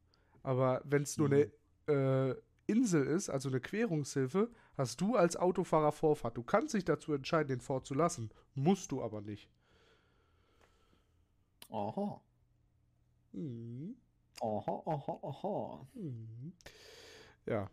[0.42, 1.50] Aber wenn es nur mhm.
[1.86, 2.34] eine äh,
[2.66, 6.36] Insel ist, also eine Querungshilfe, hast du als Autofahrer Vorfahrt.
[6.36, 8.30] Du kannst dich dazu entscheiden, den vorzulassen.
[8.54, 9.48] Musst du aber nicht.
[11.70, 12.20] Aha.
[13.32, 13.96] Mhm.
[14.40, 15.86] Aha, aha, aha.
[15.94, 16.52] Mhm.
[17.46, 17.70] Ja.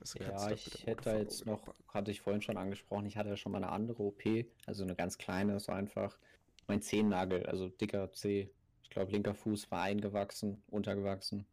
[0.00, 3.36] Also ja, ich hätte da jetzt noch, hatte ich vorhin schon angesprochen, ich hatte ja
[3.36, 4.22] schon mal eine andere OP,
[4.66, 6.18] also eine ganz kleine, so einfach
[6.66, 8.50] mein Zehennagel, also dicker C,
[8.82, 11.46] ich glaube linker Fuß war eingewachsen, untergewachsen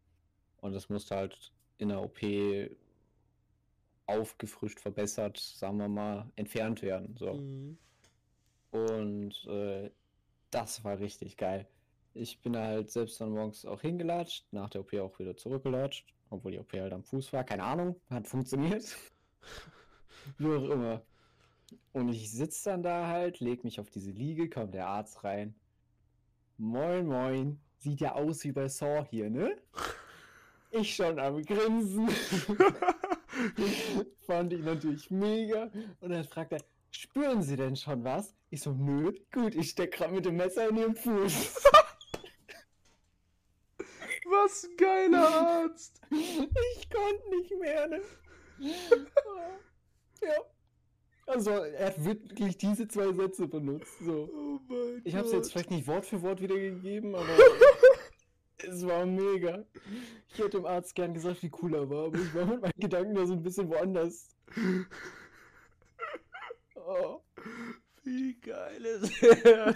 [0.62, 2.24] und das musste halt in der OP
[4.10, 7.16] aufgefrischt, verbessert, sagen wir mal, entfernt werden.
[7.18, 7.34] So.
[7.34, 7.78] Mhm.
[8.72, 9.89] Und äh,
[10.51, 11.68] das war richtig geil.
[12.14, 16.14] Ich bin da halt selbst dann morgens auch hingelatscht, nach der OP auch wieder zurückgelatscht,
[16.30, 17.43] obwohl die OP halt am Fuß war.
[17.43, 18.97] Keine Ahnung, hat funktioniert.
[20.38, 21.01] Wie auch immer.
[21.93, 25.55] Und ich sitze dann da halt, leg mich auf diese Liege, kommt der Arzt rein.
[26.57, 27.60] Moin, moin.
[27.78, 29.55] Sieht ja aus wie bei Saw hier, ne?
[30.72, 32.07] Ich schon am Grinsen.
[34.28, 35.72] Fand ich natürlich mega.
[36.00, 36.62] Und dann fragt er,
[36.92, 38.36] spüren Sie denn schon was?
[38.50, 39.14] Ich so, nö.
[39.32, 41.64] Gut, ich steck gerade mit dem Messer in Ihrem Fuß.
[44.30, 46.02] was ein geiler Arzt.
[46.12, 48.02] Ich konnte nicht mehr, ne?
[50.22, 50.36] ja.
[51.28, 54.00] Also, er hat wirklich diese zwei Sätze benutzt.
[54.02, 54.30] So.
[54.34, 54.60] Oh
[55.04, 57.28] ich habe es jetzt vielleicht nicht Wort für Wort wiedergegeben, aber
[58.68, 59.66] es war mega.
[60.28, 62.74] Ich hätte dem Arzt gern gesagt, wie cool er war, aber ich war mit meinen
[62.78, 64.36] Gedanken da so ein bisschen woanders.
[66.76, 67.22] Oh.
[68.03, 69.74] Wie geil ist er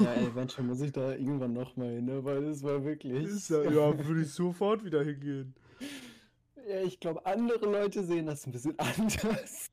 [0.00, 2.24] ja, eventuell muss ich da irgendwann nochmal hin, ne?
[2.24, 3.24] weil es war wirklich.
[3.24, 5.54] Ist ja, ja, würde ich sofort wieder hingehen.
[6.68, 9.70] Ja, ich glaube, andere Leute sehen das ein bisschen anders.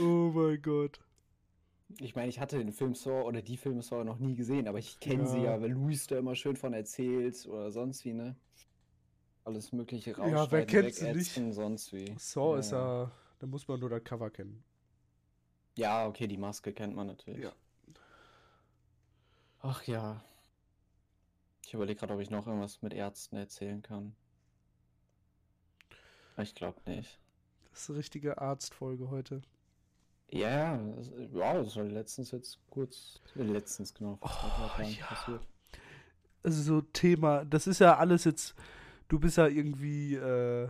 [0.00, 1.00] Oh mein Gott.
[2.00, 4.78] Ich meine, ich hatte den Film Saw oder die Filme Saw noch nie gesehen, aber
[4.78, 5.26] ich kenne ja.
[5.26, 8.36] sie ja, weil Luis da immer schön von erzählt oder sonst wie, ne?
[9.44, 10.30] Alles mögliche raus.
[10.30, 11.54] Ja, wer kennt sie nicht?
[11.54, 12.14] Sonst wie.
[12.18, 14.64] Saw ja, ist ja, da muss man nur das Cover kennen.
[15.76, 17.44] Ja, okay, die Maske kennt man natürlich.
[17.44, 17.52] Ja.
[19.60, 20.24] Ach ja.
[21.66, 24.14] Ich überlege gerade, ob ich noch irgendwas mit Ärzten erzählen kann.
[26.36, 27.18] Ich glaube nicht.
[27.70, 29.42] Das ist eine richtige Arztfolge heute.
[30.34, 34.18] Ja, das, ja, das war letztens jetzt kurz, letztens genau.
[34.20, 34.28] Oh,
[34.82, 35.06] ja.
[35.06, 35.46] Passiert.
[36.42, 38.56] Also so Thema, das ist ja alles jetzt,
[39.06, 40.68] du bist ja irgendwie äh,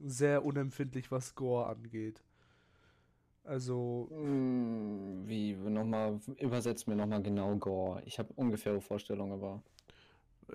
[0.00, 2.24] sehr unempfindlich, was Gore angeht.
[3.44, 4.08] Also.
[4.10, 8.02] Hm, wie, nochmal, übersetzt mir nochmal genau Gore.
[8.06, 9.62] Ich habe ungefähre Vorstellungen, aber.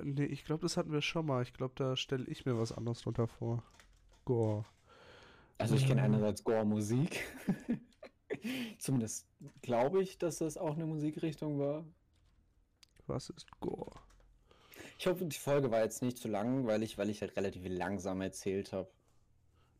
[0.03, 1.43] Nee, ich glaube, das hatten wir schon mal.
[1.43, 3.63] Ich glaube, da stelle ich mir was anderes drunter vor.
[4.25, 4.65] Gore.
[5.57, 7.23] Also ich kenne einerseits Gore-Musik.
[8.77, 9.27] Zumindest
[9.61, 11.85] glaube ich, dass das auch eine Musikrichtung war.
[13.07, 13.99] Was ist Gore?
[14.97, 17.63] Ich hoffe, die Folge war jetzt nicht zu lang, weil ich, weil ich halt relativ
[17.65, 18.89] langsam erzählt habe.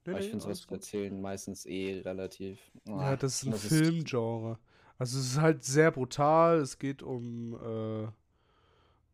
[0.05, 2.59] Nee, nee, ich finde sowas zu erzählen meistens eh relativ.
[2.87, 4.57] Oh, ja, das ist ein Filmgenre.
[4.97, 6.59] Also es ist halt sehr brutal.
[6.59, 8.07] Es geht um äh,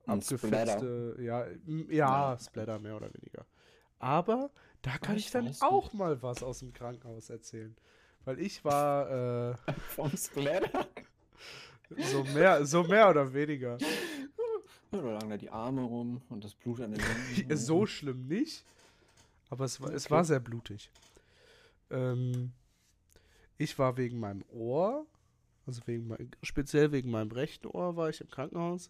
[0.09, 3.45] abgefetzte, ja, ja, ja, Splatter mehr oder weniger.
[3.99, 5.93] Aber da kann ich, ich dann auch nicht.
[5.95, 7.75] mal was aus dem Krankenhaus erzählen.
[8.25, 9.51] Weil ich war.
[9.51, 9.55] Äh,
[9.89, 10.87] Vom Splatter?
[11.97, 13.77] So mehr, so mehr oder weniger.
[14.91, 17.55] Da lagen da die Arme rum und das Blut an den Händen.
[17.57, 18.65] so schlimm nicht.
[19.49, 19.95] Aber es war, okay.
[19.95, 20.89] es war sehr blutig.
[21.91, 22.51] Ähm,
[23.57, 25.05] ich war wegen meinem Ohr,
[25.67, 28.89] also wegen mein, speziell wegen meinem rechten Ohr, war ich im Krankenhaus.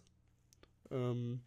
[0.90, 1.42] Ähm,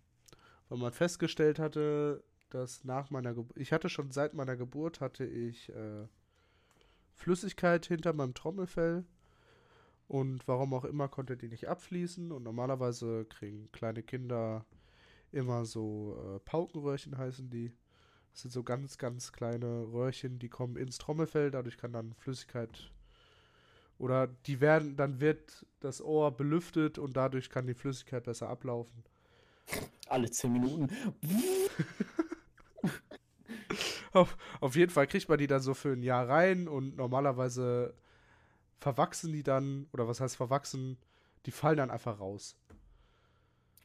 [0.70, 5.26] weil man festgestellt hatte, dass nach meiner Geburt, ich hatte schon seit meiner Geburt, hatte
[5.26, 6.08] ich äh,
[7.20, 9.06] Flüssigkeit hinter meinem Trommelfell.
[10.08, 12.32] Und warum auch immer konnte die nicht abfließen.
[12.32, 14.66] Und normalerweise kriegen kleine Kinder
[15.32, 17.72] immer so äh, Paukenröhrchen heißen die.
[18.32, 22.92] Das sind so ganz, ganz kleine Röhrchen, die kommen ins Trommelfell, dadurch kann dann Flüssigkeit
[24.00, 29.04] oder die werden, dann wird das Ohr belüftet und dadurch kann die Flüssigkeit besser ablaufen.
[30.08, 30.88] Alle 10 Minuten.
[34.14, 37.94] auf, auf jeden Fall kriegt man die dann so für ein Jahr rein und normalerweise
[38.80, 40.98] verwachsen die dann, oder was heißt verwachsen,
[41.46, 42.56] die fallen dann einfach raus.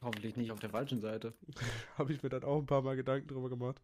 [0.01, 1.33] Hoffentlich nicht auf der falschen Seite.
[1.97, 3.81] Habe ich mir dann auch ein paar Mal Gedanken drüber gemacht.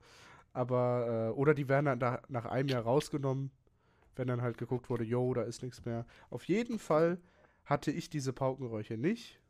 [0.53, 3.51] Aber, äh, oder die werden dann da nach einem Jahr rausgenommen,
[4.15, 6.05] wenn dann halt geguckt wurde, yo, da ist nichts mehr.
[6.29, 7.19] Auf jeden Fall
[7.65, 9.40] hatte ich diese Paukenräuche nicht,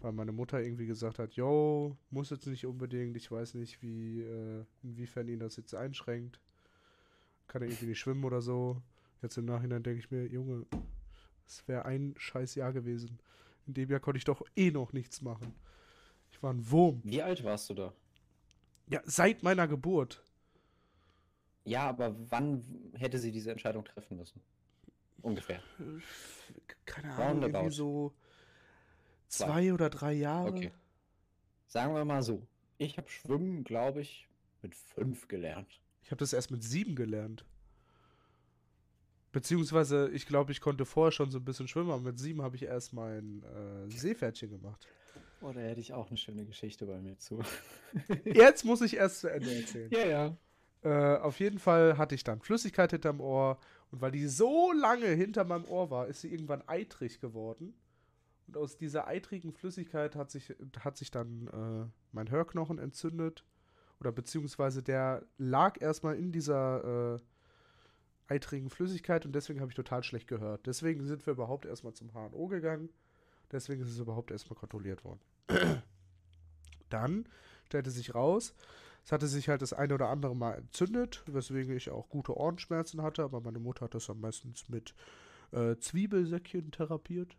[0.00, 4.22] weil meine Mutter irgendwie gesagt hat, yo, muss jetzt nicht unbedingt, ich weiß nicht, wie,
[4.22, 6.40] äh, inwiefern ihn das jetzt einschränkt.
[7.46, 8.80] Kann er irgendwie nicht schwimmen oder so.
[9.22, 10.66] Jetzt im Nachhinein denke ich mir, Junge,
[11.46, 13.18] es wäre ein scheiß Jahr gewesen.
[13.66, 15.54] In dem Jahr konnte ich doch eh noch nichts machen.
[16.30, 17.00] Ich war ein Wurm.
[17.04, 17.92] Wie alt warst du da?
[18.88, 20.24] Ja, seit meiner Geburt.
[21.64, 24.40] Ja, aber wann hätte sie diese Entscheidung treffen müssen?
[25.22, 25.62] Ungefähr.
[26.86, 28.14] Keine Ahnung, irgendwie so
[29.30, 30.50] zwei, zwei oder drei Jahre.
[30.50, 30.72] Okay.
[31.66, 32.46] Sagen wir mal so.
[32.78, 34.28] Ich habe Schwimmen, glaube ich,
[34.62, 35.80] mit fünf gelernt.
[36.02, 37.44] Ich habe das erst mit sieben gelernt.
[39.32, 42.56] Beziehungsweise, ich glaube, ich konnte vorher schon so ein bisschen schwimmen, aber mit sieben habe
[42.56, 44.88] ich erst mein äh, Seepferdchen gemacht.
[45.40, 47.40] Oh, da hätte ich auch eine schöne Geschichte bei mir zu.
[48.24, 49.90] Jetzt muss ich erst zu Ende erzählen.
[49.92, 50.36] Ja, ja.
[50.82, 53.58] Äh, auf jeden Fall hatte ich dann Flüssigkeit hinterm Ohr.
[53.92, 57.74] Und weil die so lange hinter meinem Ohr war, ist sie irgendwann eitrig geworden.
[58.50, 63.44] Und aus dieser eitrigen Flüssigkeit hat sich, hat sich dann äh, mein Hörknochen entzündet.
[64.00, 67.20] Oder beziehungsweise der lag erstmal in dieser äh,
[68.26, 70.66] eitrigen Flüssigkeit und deswegen habe ich total schlecht gehört.
[70.66, 72.88] Deswegen sind wir überhaupt erstmal zum HNO gegangen.
[73.52, 75.20] Deswegen ist es überhaupt erstmal kontrolliert worden.
[76.88, 77.28] Dann
[77.66, 78.56] stellte sich raus,
[79.04, 83.00] es hatte sich halt das eine oder andere Mal entzündet, weswegen ich auch gute Ohrenschmerzen
[83.00, 84.96] hatte, aber meine Mutter hat das am meisten mit
[85.52, 87.36] äh, Zwiebelsäckchen therapiert.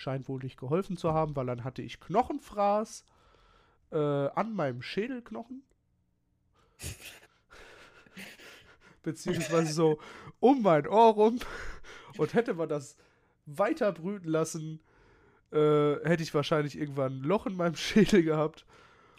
[0.00, 3.04] Scheint wohl nicht geholfen zu haben, weil dann hatte ich Knochenfraß
[3.92, 5.62] äh, an meinem Schädelknochen.
[9.02, 9.98] Beziehungsweise so
[10.40, 11.38] um mein Ohr rum.
[12.16, 12.96] Und hätte man das
[13.44, 14.80] weiter brüten lassen,
[15.52, 18.64] äh, hätte ich wahrscheinlich irgendwann ein Loch in meinem Schädel gehabt.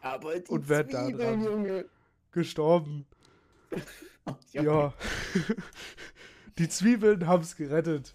[0.01, 1.85] Aber die und wäre da dran Junge.
[2.31, 3.05] gestorben.
[4.51, 4.93] Ja.
[6.59, 8.13] die Zwiebeln haben es gerettet.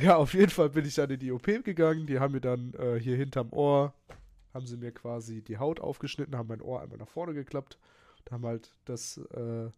[0.00, 2.06] Ja, auf jeden Fall bin ich dann in die OP gegangen.
[2.06, 3.94] Die haben mir dann äh, hier hinterm Ohr,
[4.54, 7.78] haben sie mir quasi die Haut aufgeschnitten, haben mein Ohr einmal nach vorne geklappt.
[8.24, 9.70] Da haben halt das äh,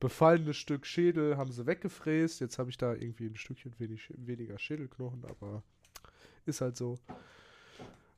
[0.00, 2.40] befallene Stück Schädel haben sie weggefräst.
[2.40, 5.62] Jetzt habe ich da irgendwie ein Stückchen wenig, weniger Schädelknochen, aber
[6.46, 6.98] ist halt so.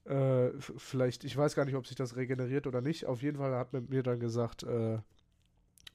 [0.04, 3.06] Äh, vielleicht, ich weiß gar nicht, ob sich das regeneriert oder nicht.
[3.06, 4.98] Auf jeden Fall hat man mir dann gesagt, äh,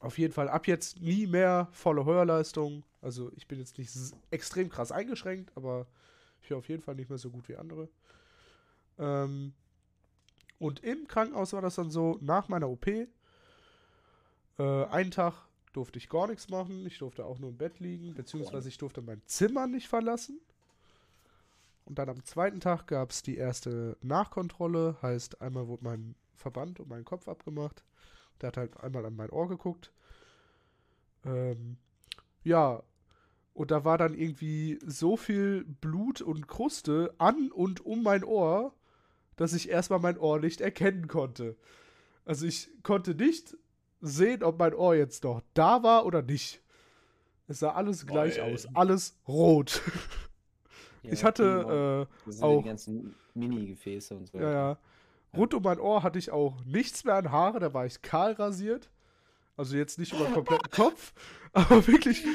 [0.01, 2.83] auf jeden Fall ab jetzt nie mehr volle Hörleistung.
[3.01, 3.91] Also ich bin jetzt nicht
[4.31, 5.87] extrem krass eingeschränkt, aber
[6.41, 7.87] ich höre auf jeden Fall nicht mehr so gut wie andere.
[8.97, 9.53] Ähm,
[10.59, 13.07] und im Krankenhaus war das dann so, nach meiner OP, äh,
[14.57, 15.33] einen Tag
[15.73, 16.85] durfte ich gar nichts machen.
[16.85, 20.39] Ich durfte auch nur im Bett liegen, beziehungsweise ich durfte mein Zimmer nicht verlassen.
[21.85, 26.79] Und dann am zweiten Tag gab es die erste Nachkontrolle, heißt einmal wurde mein Verband
[26.79, 27.83] und mein Kopf abgemacht.
[28.41, 29.91] Der hat halt einmal an mein Ohr geguckt.
[31.25, 31.77] Ähm,
[32.43, 32.83] ja,
[33.53, 38.73] und da war dann irgendwie so viel Blut und Kruste an und um mein Ohr,
[39.35, 41.55] dass ich erstmal mein Ohr nicht erkennen konnte.
[42.25, 43.57] Also ich konnte nicht
[43.99, 46.61] sehen, ob mein Ohr jetzt noch da war oder nicht.
[47.47, 49.81] Es sah alles gleich oh, aus, alles rot.
[51.03, 54.37] Ja, ich hatte äh, auch die ganzen Mini-Gefäße und so.
[54.37, 54.77] Ja, ja.
[55.35, 58.33] Rund um mein Ohr hatte ich auch nichts mehr an Haare, da war ich kahl
[58.33, 58.89] rasiert.
[59.57, 61.13] Also jetzt nicht über den kompletten Kopf,
[61.53, 62.25] aber wirklich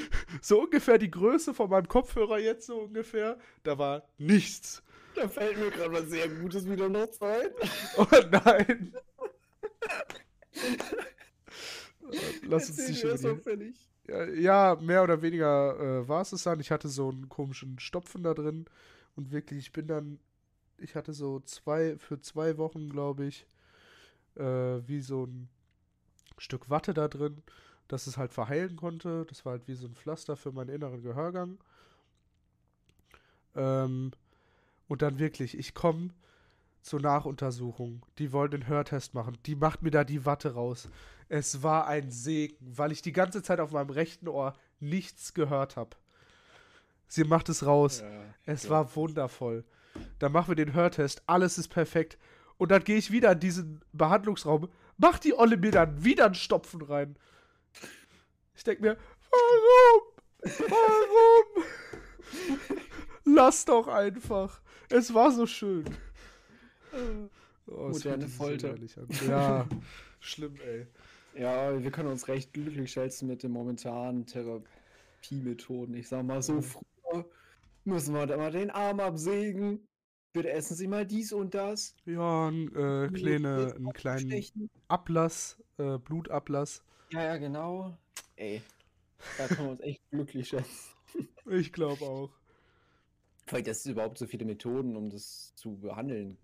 [0.41, 3.39] so ungefähr die Größe von meinem Kopfhörer jetzt so ungefähr.
[3.65, 4.83] Da war nichts.
[5.15, 7.51] Da fällt mir gerade was sehr Gutes wieder noch ein.
[7.97, 8.95] Oh nein.
[12.43, 13.75] Lass uns nicht über die...
[14.41, 16.61] Ja, mehr oder weniger äh, war es es dann.
[16.61, 18.67] Ich hatte so einen komischen Stopfen da drin
[19.17, 20.21] und wirklich, ich bin dann,
[20.79, 23.47] ich hatte so zwei, für zwei Wochen, glaube ich,
[24.37, 24.43] äh,
[24.87, 25.49] wie so ein
[26.39, 27.43] Stück Watte da drin,
[27.89, 29.25] dass es halt verheilen konnte.
[29.29, 31.59] Das war halt wie so ein Pflaster für meinen inneren Gehörgang.
[33.55, 34.13] Ähm,
[34.89, 36.11] und dann wirklich, ich komme
[36.83, 38.05] zur Nachuntersuchung.
[38.19, 39.37] Die wollen den Hörtest machen.
[39.47, 40.89] Die macht mir da die Watte raus.
[41.29, 45.77] Es war ein Segen, weil ich die ganze Zeit auf meinem rechten Ohr nichts gehört
[45.77, 45.97] habe.
[47.09, 48.01] Sie macht es raus.
[48.01, 48.71] Ja, es ja.
[48.71, 49.65] war wundervoll.
[50.19, 51.23] Dann machen wir den Hörtest.
[51.27, 52.19] Alles ist perfekt.
[52.59, 54.69] Und dann gehe ich wieder in diesen Behandlungsraum.
[54.97, 57.17] Mach die Olle mir dann wieder einen Stopfen rein.
[58.55, 58.97] Ich denke mir,
[59.31, 60.03] warum?
[60.69, 61.65] Warum?
[63.25, 64.63] Lass doch einfach.
[64.89, 65.85] Es war so schön.
[67.67, 68.75] Oh, Moderne Folter.
[69.29, 69.67] Ja,
[70.21, 70.87] schlimm, ey.
[71.39, 75.95] Ja, wir können uns recht glücklich schätzen mit den momentanen Therapiemethoden.
[75.95, 76.83] Ich sag mal, so früher
[77.87, 79.87] müssen wir da mal den Arm absägen.
[80.33, 81.95] Bitte essen Sie mal dies und das.
[82.05, 86.83] Ja, ein, äh, kleine, einen kleinen Ablass, äh, Blutablass.
[87.11, 87.97] Ja, ja, genau.
[88.35, 88.61] Ey,
[89.39, 90.95] da können wir uns echt glücklich schätzen.
[91.49, 92.31] Ich glaube auch.
[93.47, 96.37] Vielleicht ist es überhaupt so viele Methoden, um das zu behandeln.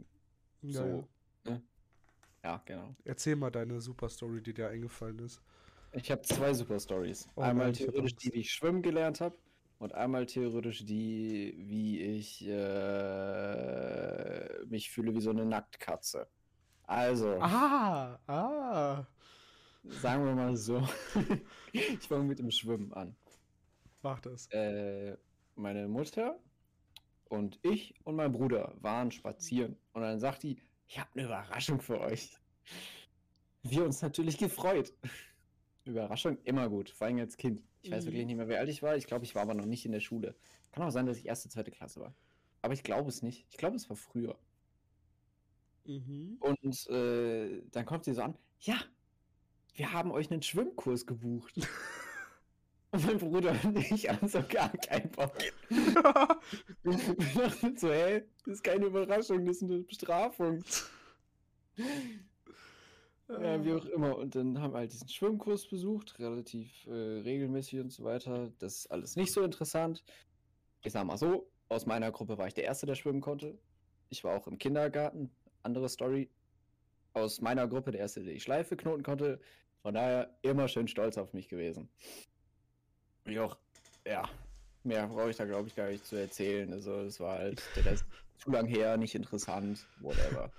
[0.62, 1.08] Ja, so,
[1.44, 1.50] ja.
[1.50, 1.62] Ne?
[2.44, 2.94] ja, genau.
[3.04, 5.42] Erzähl mal deine Super Story, die dir eingefallen ist.
[5.92, 7.28] Ich habe zwei Super Stories.
[7.34, 9.36] Oh, einmal nein, theoretisch, die, ich schwimmen gelernt habe,
[9.82, 12.54] und einmal theoretisch die, wie ich äh,
[14.66, 16.28] mich fühle wie so eine Nacktkatze.
[16.84, 17.40] Also.
[17.40, 19.04] Ah, ah.
[19.82, 20.86] Sagen wir mal so.
[21.72, 23.16] ich fange mit dem Schwimmen an.
[24.02, 24.46] Mach das.
[24.52, 25.16] Äh,
[25.56, 26.38] meine Mutter
[27.28, 29.76] und ich und mein Bruder waren spazieren.
[29.94, 32.38] Und dann sagt die, ich habe eine Überraschung für euch.
[33.64, 34.92] Wir uns natürlich gefreut.
[35.84, 37.62] Überraschung immer gut, vor allem als Kind.
[37.82, 38.26] Ich weiß wirklich mhm.
[38.28, 38.96] nicht mehr, wie alt ich war.
[38.96, 40.34] Ich glaube, ich war aber noch nicht in der Schule.
[40.70, 42.14] Kann auch sein, dass ich erste, zweite Klasse war.
[42.62, 43.46] Aber ich glaube es nicht.
[43.50, 44.38] Ich glaube, es war früher.
[45.84, 46.36] Mhm.
[46.40, 48.76] Und äh, dann kommt sie so an, ja,
[49.74, 51.54] wir haben euch einen Schwimmkurs gebucht.
[52.92, 55.34] Und mein Bruder und ich haben so gar keinen Bock.
[55.70, 60.62] Wir dachten so, hey, das ist keine Überraschung, das ist eine Bestrafung.
[63.40, 64.16] Ja, wie auch immer.
[64.16, 68.50] Und dann haben wir halt diesen Schwimmkurs besucht, relativ äh, regelmäßig und so weiter.
[68.58, 70.02] Das ist alles nicht so interessant.
[70.84, 73.58] Ich sag mal so, aus meiner Gruppe war ich der Erste, der schwimmen konnte.
[74.10, 75.30] Ich war auch im Kindergarten.
[75.62, 76.30] Andere Story.
[77.14, 79.40] Aus meiner Gruppe der Erste, der die Schleife knoten konnte.
[79.82, 81.88] Von daher immer schön stolz auf mich gewesen.
[83.24, 83.56] Ich auch,
[84.06, 84.28] ja,
[84.84, 86.72] mehr brauche ich da, glaube ich, gar nicht zu erzählen.
[86.72, 88.04] Also, es war halt der Rest
[88.38, 90.50] zu lang her, nicht interessant, whatever.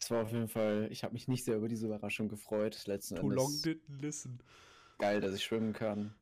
[0.00, 2.86] Es war auf jeden Fall, ich habe mich nicht sehr über diese Überraschung gefreut.
[2.86, 3.36] Letzten Too Endes.
[3.36, 4.38] long didn't listen.
[4.98, 6.14] Geil, dass ich schwimmen kann.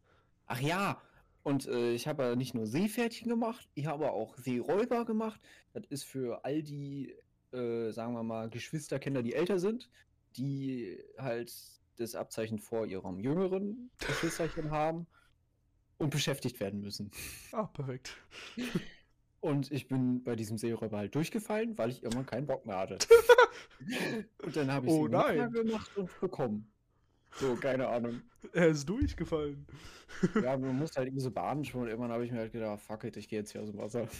[0.46, 1.00] Ach ja,
[1.42, 5.40] und äh, ich habe nicht nur Seepferdchen gemacht, ich habe auch Seeräuber gemacht.
[5.72, 7.14] Das ist für all die,
[7.52, 9.88] äh, sagen wir mal, Geschwisterkinder, die älter sind,
[10.36, 11.54] die halt
[11.96, 15.06] das Abzeichen vor ihrem jüngeren Geschwisterchen haben
[15.98, 17.10] und beschäftigt werden müssen.
[17.52, 18.16] Ah, perfekt.
[19.40, 22.98] Und ich bin bei diesem Seeräuber halt durchgefallen, weil ich irgendwann keinen Bock mehr hatte.
[24.42, 25.50] und dann habe ich oh, nein.
[25.52, 26.70] gemacht und bekommen.
[27.32, 28.22] So, keine Ahnung.
[28.52, 29.66] Er ist durchgefallen.
[30.34, 32.80] ja, man muss halt irgendwie so Bahnen schwimmen und irgendwann habe ich mir halt gedacht,
[32.80, 34.08] fuck it, ich gehe jetzt hier aus dem Wasser.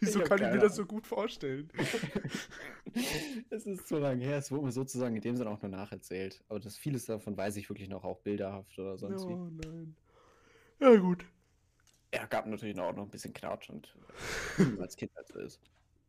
[0.00, 1.70] Wieso ich kann ich mir das so gut vorstellen?
[3.50, 6.44] es ist so lange her, es wurde mir sozusagen in dem Sinne auch nur nacherzählt.
[6.48, 9.34] Aber das vieles davon weiß ich wirklich noch auch bilderhaft oder sonst oh, wie.
[9.34, 9.96] Oh nein.
[10.78, 11.24] Ja, gut.
[12.12, 13.94] Ja, gab natürlich auch noch ein bisschen Knautsch und
[14.80, 15.60] als Kind halt so ist.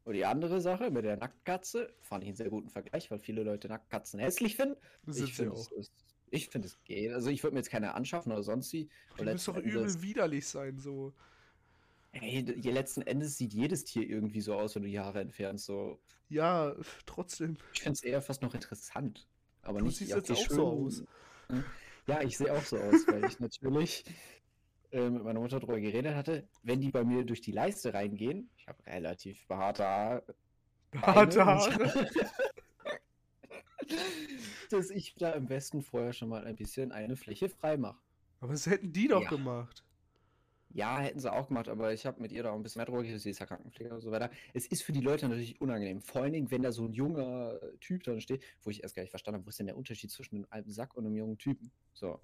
[0.03, 3.43] Und die andere Sache mit der Nacktkatze fand ich einen sehr guten Vergleich, weil viele
[3.43, 4.75] Leute Nackkatzen hässlich finden.
[5.05, 5.91] Das ich finde es,
[6.31, 7.13] ich finde es geht.
[7.13, 8.89] Also ich würde mir jetzt keine anschaffen oder sonst wie.
[9.19, 11.13] Die müssen doch übel widerlich sein, so.
[12.13, 15.65] Ey, letzten Endes sieht jedes Tier irgendwie so aus, wenn du die Haare entfernst.
[15.65, 16.01] So.
[16.29, 16.75] Ja,
[17.05, 17.57] trotzdem.
[17.73, 19.27] Ich finde es eher fast noch interessant.
[19.61, 21.03] Aber du nicht siehst jetzt auch schön, so aus.
[21.47, 21.63] Hm?
[22.07, 24.03] Ja, ich sehe auch so aus, weil ich natürlich
[24.91, 28.49] äh, mit meiner Mutter darüber geredet hatte, wenn die bei mir durch die Leiste reingehen,
[28.57, 30.23] ich habe relativ behaarte Haare.
[30.91, 32.09] Behaarte Haare?
[34.69, 37.99] dass ich da im Westen vorher schon mal ein bisschen eine Fläche frei mache.
[38.39, 39.29] Aber das hätten die doch ja.
[39.29, 39.83] gemacht.
[40.73, 42.85] Ja, hätten sie auch gemacht, aber ich habe mit ihr da auch ein bisschen mehr
[42.85, 44.31] drüber geredet, sie ist ja Krankenpfleger und so weiter.
[44.53, 46.01] Es ist für die Leute natürlich unangenehm.
[46.01, 49.03] Vor allen Dingen, wenn da so ein junger Typ drin steht, wo ich erst gar
[49.03, 51.37] nicht verstanden habe, wo ist denn der Unterschied zwischen einem alten Sack und einem jungen
[51.37, 51.71] Typen?
[51.91, 52.21] So.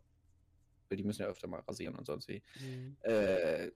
[0.89, 2.41] Weil die müssen ja öfter mal rasieren und sonst wie.
[2.59, 2.97] Mhm.
[3.01, 3.71] Äh,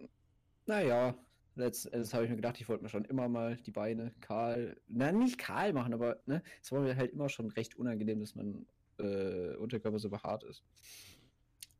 [0.66, 1.16] naja,
[1.56, 5.12] letztendlich habe ich mir gedacht, ich wollte mir schon immer mal die Beine kahl, na
[5.12, 8.66] nicht kahl machen, aber ne, es war mir halt immer schon recht unangenehm, dass mein
[9.00, 10.64] äh, Unterkörper so behaart ist.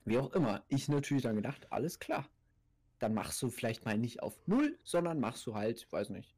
[0.04, 2.28] Wie auch immer, ich natürlich dann gedacht, alles klar
[3.02, 6.36] dann machst du vielleicht mal nicht auf null, sondern machst du halt, weiß nicht,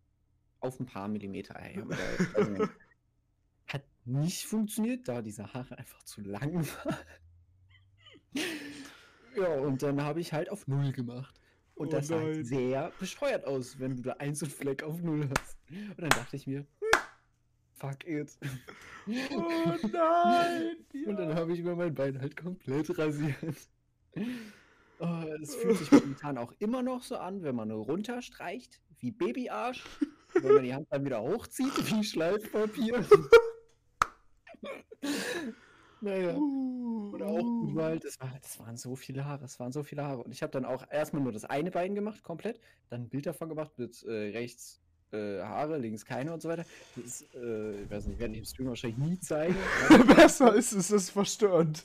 [0.62, 1.56] auf ein paar Millimeter.
[1.56, 1.84] Hey,
[3.68, 6.96] Hat nicht funktioniert, da diese Haare einfach zu lang waren.
[9.36, 11.40] Ja, und dann habe ich halt auf Null gemacht.
[11.76, 15.02] Und Oh das sah halt sehr bescheuert aus, wenn du da eins und Fleck auf
[15.02, 15.58] Null hast.
[15.70, 16.66] Und dann dachte ich mir,
[17.74, 18.38] fuck it.
[19.32, 20.78] Oh nein!
[21.06, 21.36] Und dann ja.
[21.36, 23.58] habe ich mir mein Bein halt komplett rasiert.
[25.00, 29.84] Oh, es fühlt sich momentan auch immer noch so an, wenn man runterstreicht, wie Babyarsch.
[30.34, 33.06] Wenn man die Hand dann wieder hochzieht, wie Schleifpapier.
[36.04, 36.38] naja.
[37.14, 40.24] Oder auch überall, das, war, das waren so viele Haare, es waren so viele Haare.
[40.24, 43.26] Und ich habe dann auch erstmal nur das eine Bein gemacht, komplett, dann ein Bild
[43.26, 44.82] davon gemacht mit äh, rechts
[45.12, 46.66] äh, Haare, links keine und so weiter.
[46.96, 49.56] Das ist, äh, ich weiß nicht, werde ich im Stream wahrscheinlich nie zeigen.
[50.16, 51.84] Besser ist es, ist verstörend.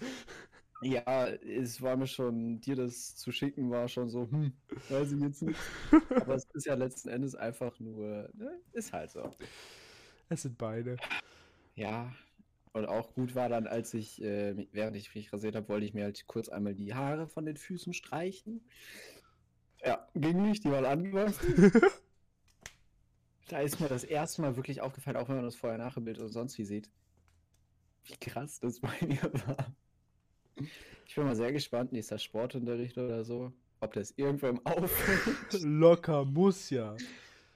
[0.80, 4.52] Ja, es war mir schon, dir das zu schicken, war schon so, hm,
[4.88, 5.58] weiß ich jetzt nicht.
[6.10, 9.30] Aber es ist ja letzten Endes einfach nur, ne, ist halt so.
[10.28, 10.96] Es sind Beine.
[11.74, 12.12] Ja,
[12.78, 15.94] und auch gut war dann, als ich, äh, während ich mich rasiert habe, wollte ich
[15.94, 18.62] mir halt kurz einmal die Haare von den Füßen streichen.
[19.84, 21.72] Ja, ging nicht, die waren angewachsen.
[23.48, 26.58] Da ist mir das erste Mal wirklich aufgefallen, auch wenn man das Vorher-Nachher-Bild oder sonst
[26.58, 26.90] wie sieht,
[28.04, 29.74] wie krass das bei mir war.
[31.06, 35.62] Ich bin mal sehr gespannt, nächster Sportunterricht oder so, ob das irgendwann auffällt.
[35.62, 36.94] Locker, muss ja.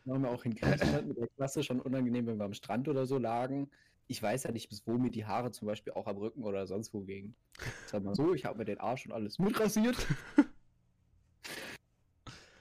[0.06, 3.04] Waren wir auch in Griechenland mit der Klasse schon unangenehm, wenn wir am Strand oder
[3.04, 3.70] so lagen.
[4.08, 6.66] Ich weiß ja nicht, bis wo mir die Haare zum Beispiel auch am Rücken oder
[6.66, 7.34] sonst wo gingen.
[7.86, 9.96] Sag mal so, ich habe mir den Arsch und alles mitrasiert.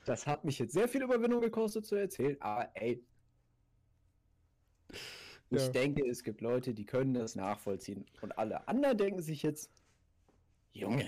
[0.06, 3.04] Das hat mich jetzt sehr viel Überwindung gekostet zu erzählen, aber ey.
[5.52, 5.70] Ich Ja.
[5.70, 8.06] denke, es gibt Leute, die können das nachvollziehen.
[8.22, 9.72] Und alle anderen denken sich jetzt,
[10.74, 11.06] Junge.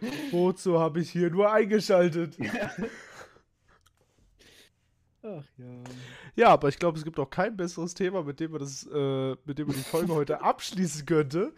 [0.30, 2.38] Wozu habe ich hier nur eingeschaltet?
[5.22, 5.82] Ach ja.
[6.38, 9.34] Ja, aber ich glaube, es gibt auch kein besseres Thema, mit dem wir das, äh,
[9.44, 11.52] mit dem wir die Folge heute abschließen könnte.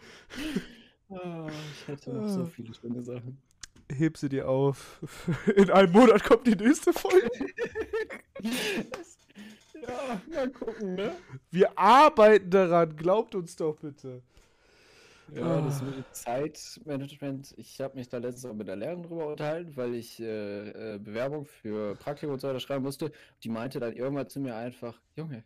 [1.11, 3.37] Ah, ich hätte noch so viele schöne Sachen.
[3.95, 4.99] Heb sie dir auf.
[5.55, 7.29] In einem Monat kommt die nächste Folge.
[9.83, 11.15] ja, mal gucken, ne?
[11.51, 14.23] Wir arbeiten daran, glaubt uns doch bitte.
[15.33, 15.85] Ja, das Ah.
[15.85, 17.53] mit dem Zeitmanagement.
[17.57, 20.99] Ich habe mich da letztens auch mit der Lehrerin drüber unterhalten, weil ich äh, äh,
[20.99, 23.11] Bewerbung für Praktikum und so weiter schreiben musste.
[23.43, 25.43] Die meinte dann irgendwann zu mir einfach, Junge,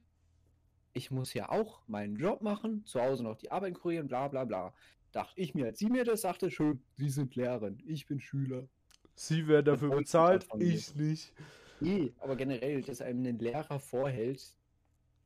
[0.94, 4.46] ich muss ja auch meinen Job machen, zu Hause noch die Arbeit kurieren, bla bla
[4.46, 4.74] bla.
[5.12, 8.68] Dachte ich mir, als sie mir das sagte, schön, Sie sind Lehrerin, ich bin Schüler.
[9.14, 11.34] Sie werden dafür ich bezahlt, ich nicht.
[11.80, 14.56] Nee, aber generell, dass einem ein Lehrer vorhält,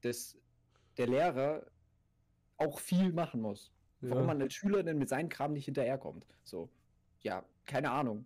[0.01, 0.38] dass
[0.97, 1.66] der Lehrer
[2.57, 3.72] auch viel machen muss.
[4.02, 4.28] Warum Ja.
[4.28, 6.26] man als Schüler denn mit seinem Kram nicht hinterherkommt.
[6.43, 6.70] So,
[7.22, 8.26] ja, keine Ahnung.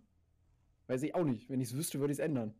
[0.86, 1.48] Weiß ich auch nicht.
[1.50, 2.54] Wenn ich es wüsste, würde ich es ändern.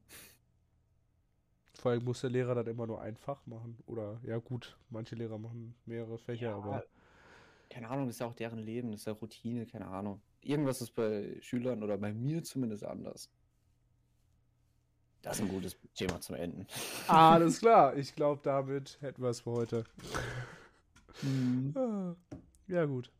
[1.75, 3.77] Vor allem muss der Lehrer dann immer nur ein Fach machen.
[3.87, 6.85] Oder, ja gut, manche Lehrer machen mehrere Fächer, Ja, aber
[7.71, 10.21] Keine Ahnung, ist ja auch deren Leben, ist ja Routine, keine Ahnung.
[10.41, 13.29] Irgendwas ist bei Schülern oder bei mir zumindest anders.
[15.23, 16.67] Das ist ein gutes Thema zum Enden.
[17.09, 17.97] alles klar.
[17.97, 19.85] Ich glaube, damit hätten wir es für heute.
[21.23, 22.17] Mhm.
[22.69, 23.11] Ja, gut.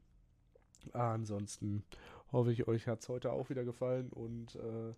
[0.93, 1.85] Ansonsten
[2.33, 4.09] hoffe ich, euch hat es heute auch wieder gefallen.
[4.11, 4.95] Und äh,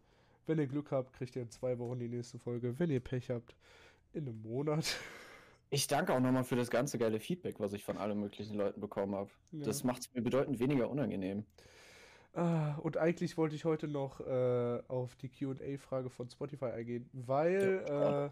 [0.46, 2.78] wenn ihr Glück habt, kriegt ihr in zwei Wochen die nächste Folge.
[2.78, 3.56] Wenn ihr Pech habt,
[4.12, 4.96] in einem Monat.
[5.68, 8.80] Ich danke auch nochmal für das ganze geile Feedback, was ich von allen möglichen Leuten
[8.80, 9.30] bekommen habe.
[9.50, 9.64] Ja.
[9.64, 11.44] Das macht es mir bedeutend weniger unangenehm.
[12.34, 17.84] Ah, und eigentlich wollte ich heute noch äh, auf die QA-Frage von Spotify eingehen, weil
[17.88, 18.26] Ja.
[18.26, 18.30] äh,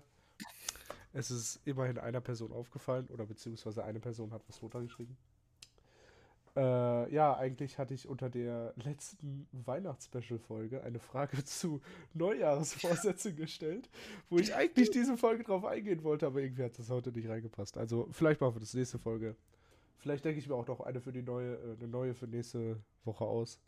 [1.13, 5.17] es ist immerhin einer Person aufgefallen oder beziehungsweise eine Person hat was runtergeschrieben.
[6.57, 11.81] Äh, ja, eigentlich hatte ich unter der letzten Weihnachtsspecial-Folge eine Frage zu
[12.13, 13.91] Neujahrsvorsätzen gestellt,
[14.31, 17.77] wo ich eigentlich diese Folge drauf eingehen wollte, aber irgendwie hat das heute nicht reingepasst.
[17.77, 19.35] Also vielleicht machen wir das nächste Folge.
[19.99, 22.79] Vielleicht denke ich mir auch noch eine für die neue, äh, eine neue für nächste
[23.05, 23.59] Woche aus.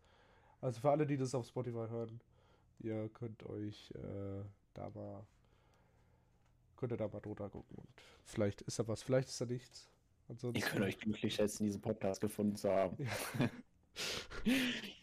[0.61, 2.21] Also für alle, die das auf Spotify hören,
[2.79, 5.27] ihr könnt euch äh, da mal
[6.77, 7.89] könnt ihr da mal drunter gucken und
[8.25, 9.89] vielleicht ist da was, vielleicht ist da nichts.
[10.29, 12.97] Ansonsten, Ihr könnt euch glücklich schätzen, diesen Podcast gefunden zu haben.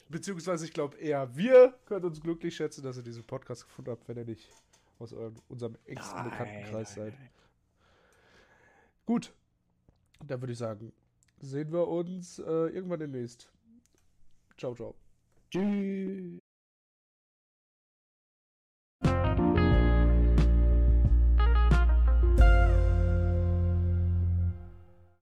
[0.09, 4.07] Beziehungsweise ich glaube eher, wir können uns glücklich schätzen, dass ihr diesen Podcast gefunden habt,
[4.07, 4.49] wenn ihr nicht
[4.99, 7.13] aus eurem, unserem engsten Bekanntenkreis seid.
[9.05, 9.34] Gut,
[10.26, 10.93] dann würde ich sagen,
[11.39, 13.49] sehen wir uns äh, irgendwann demnächst.
[14.57, 14.95] Ciao, ciao.
[15.49, 16.43] Tschüss.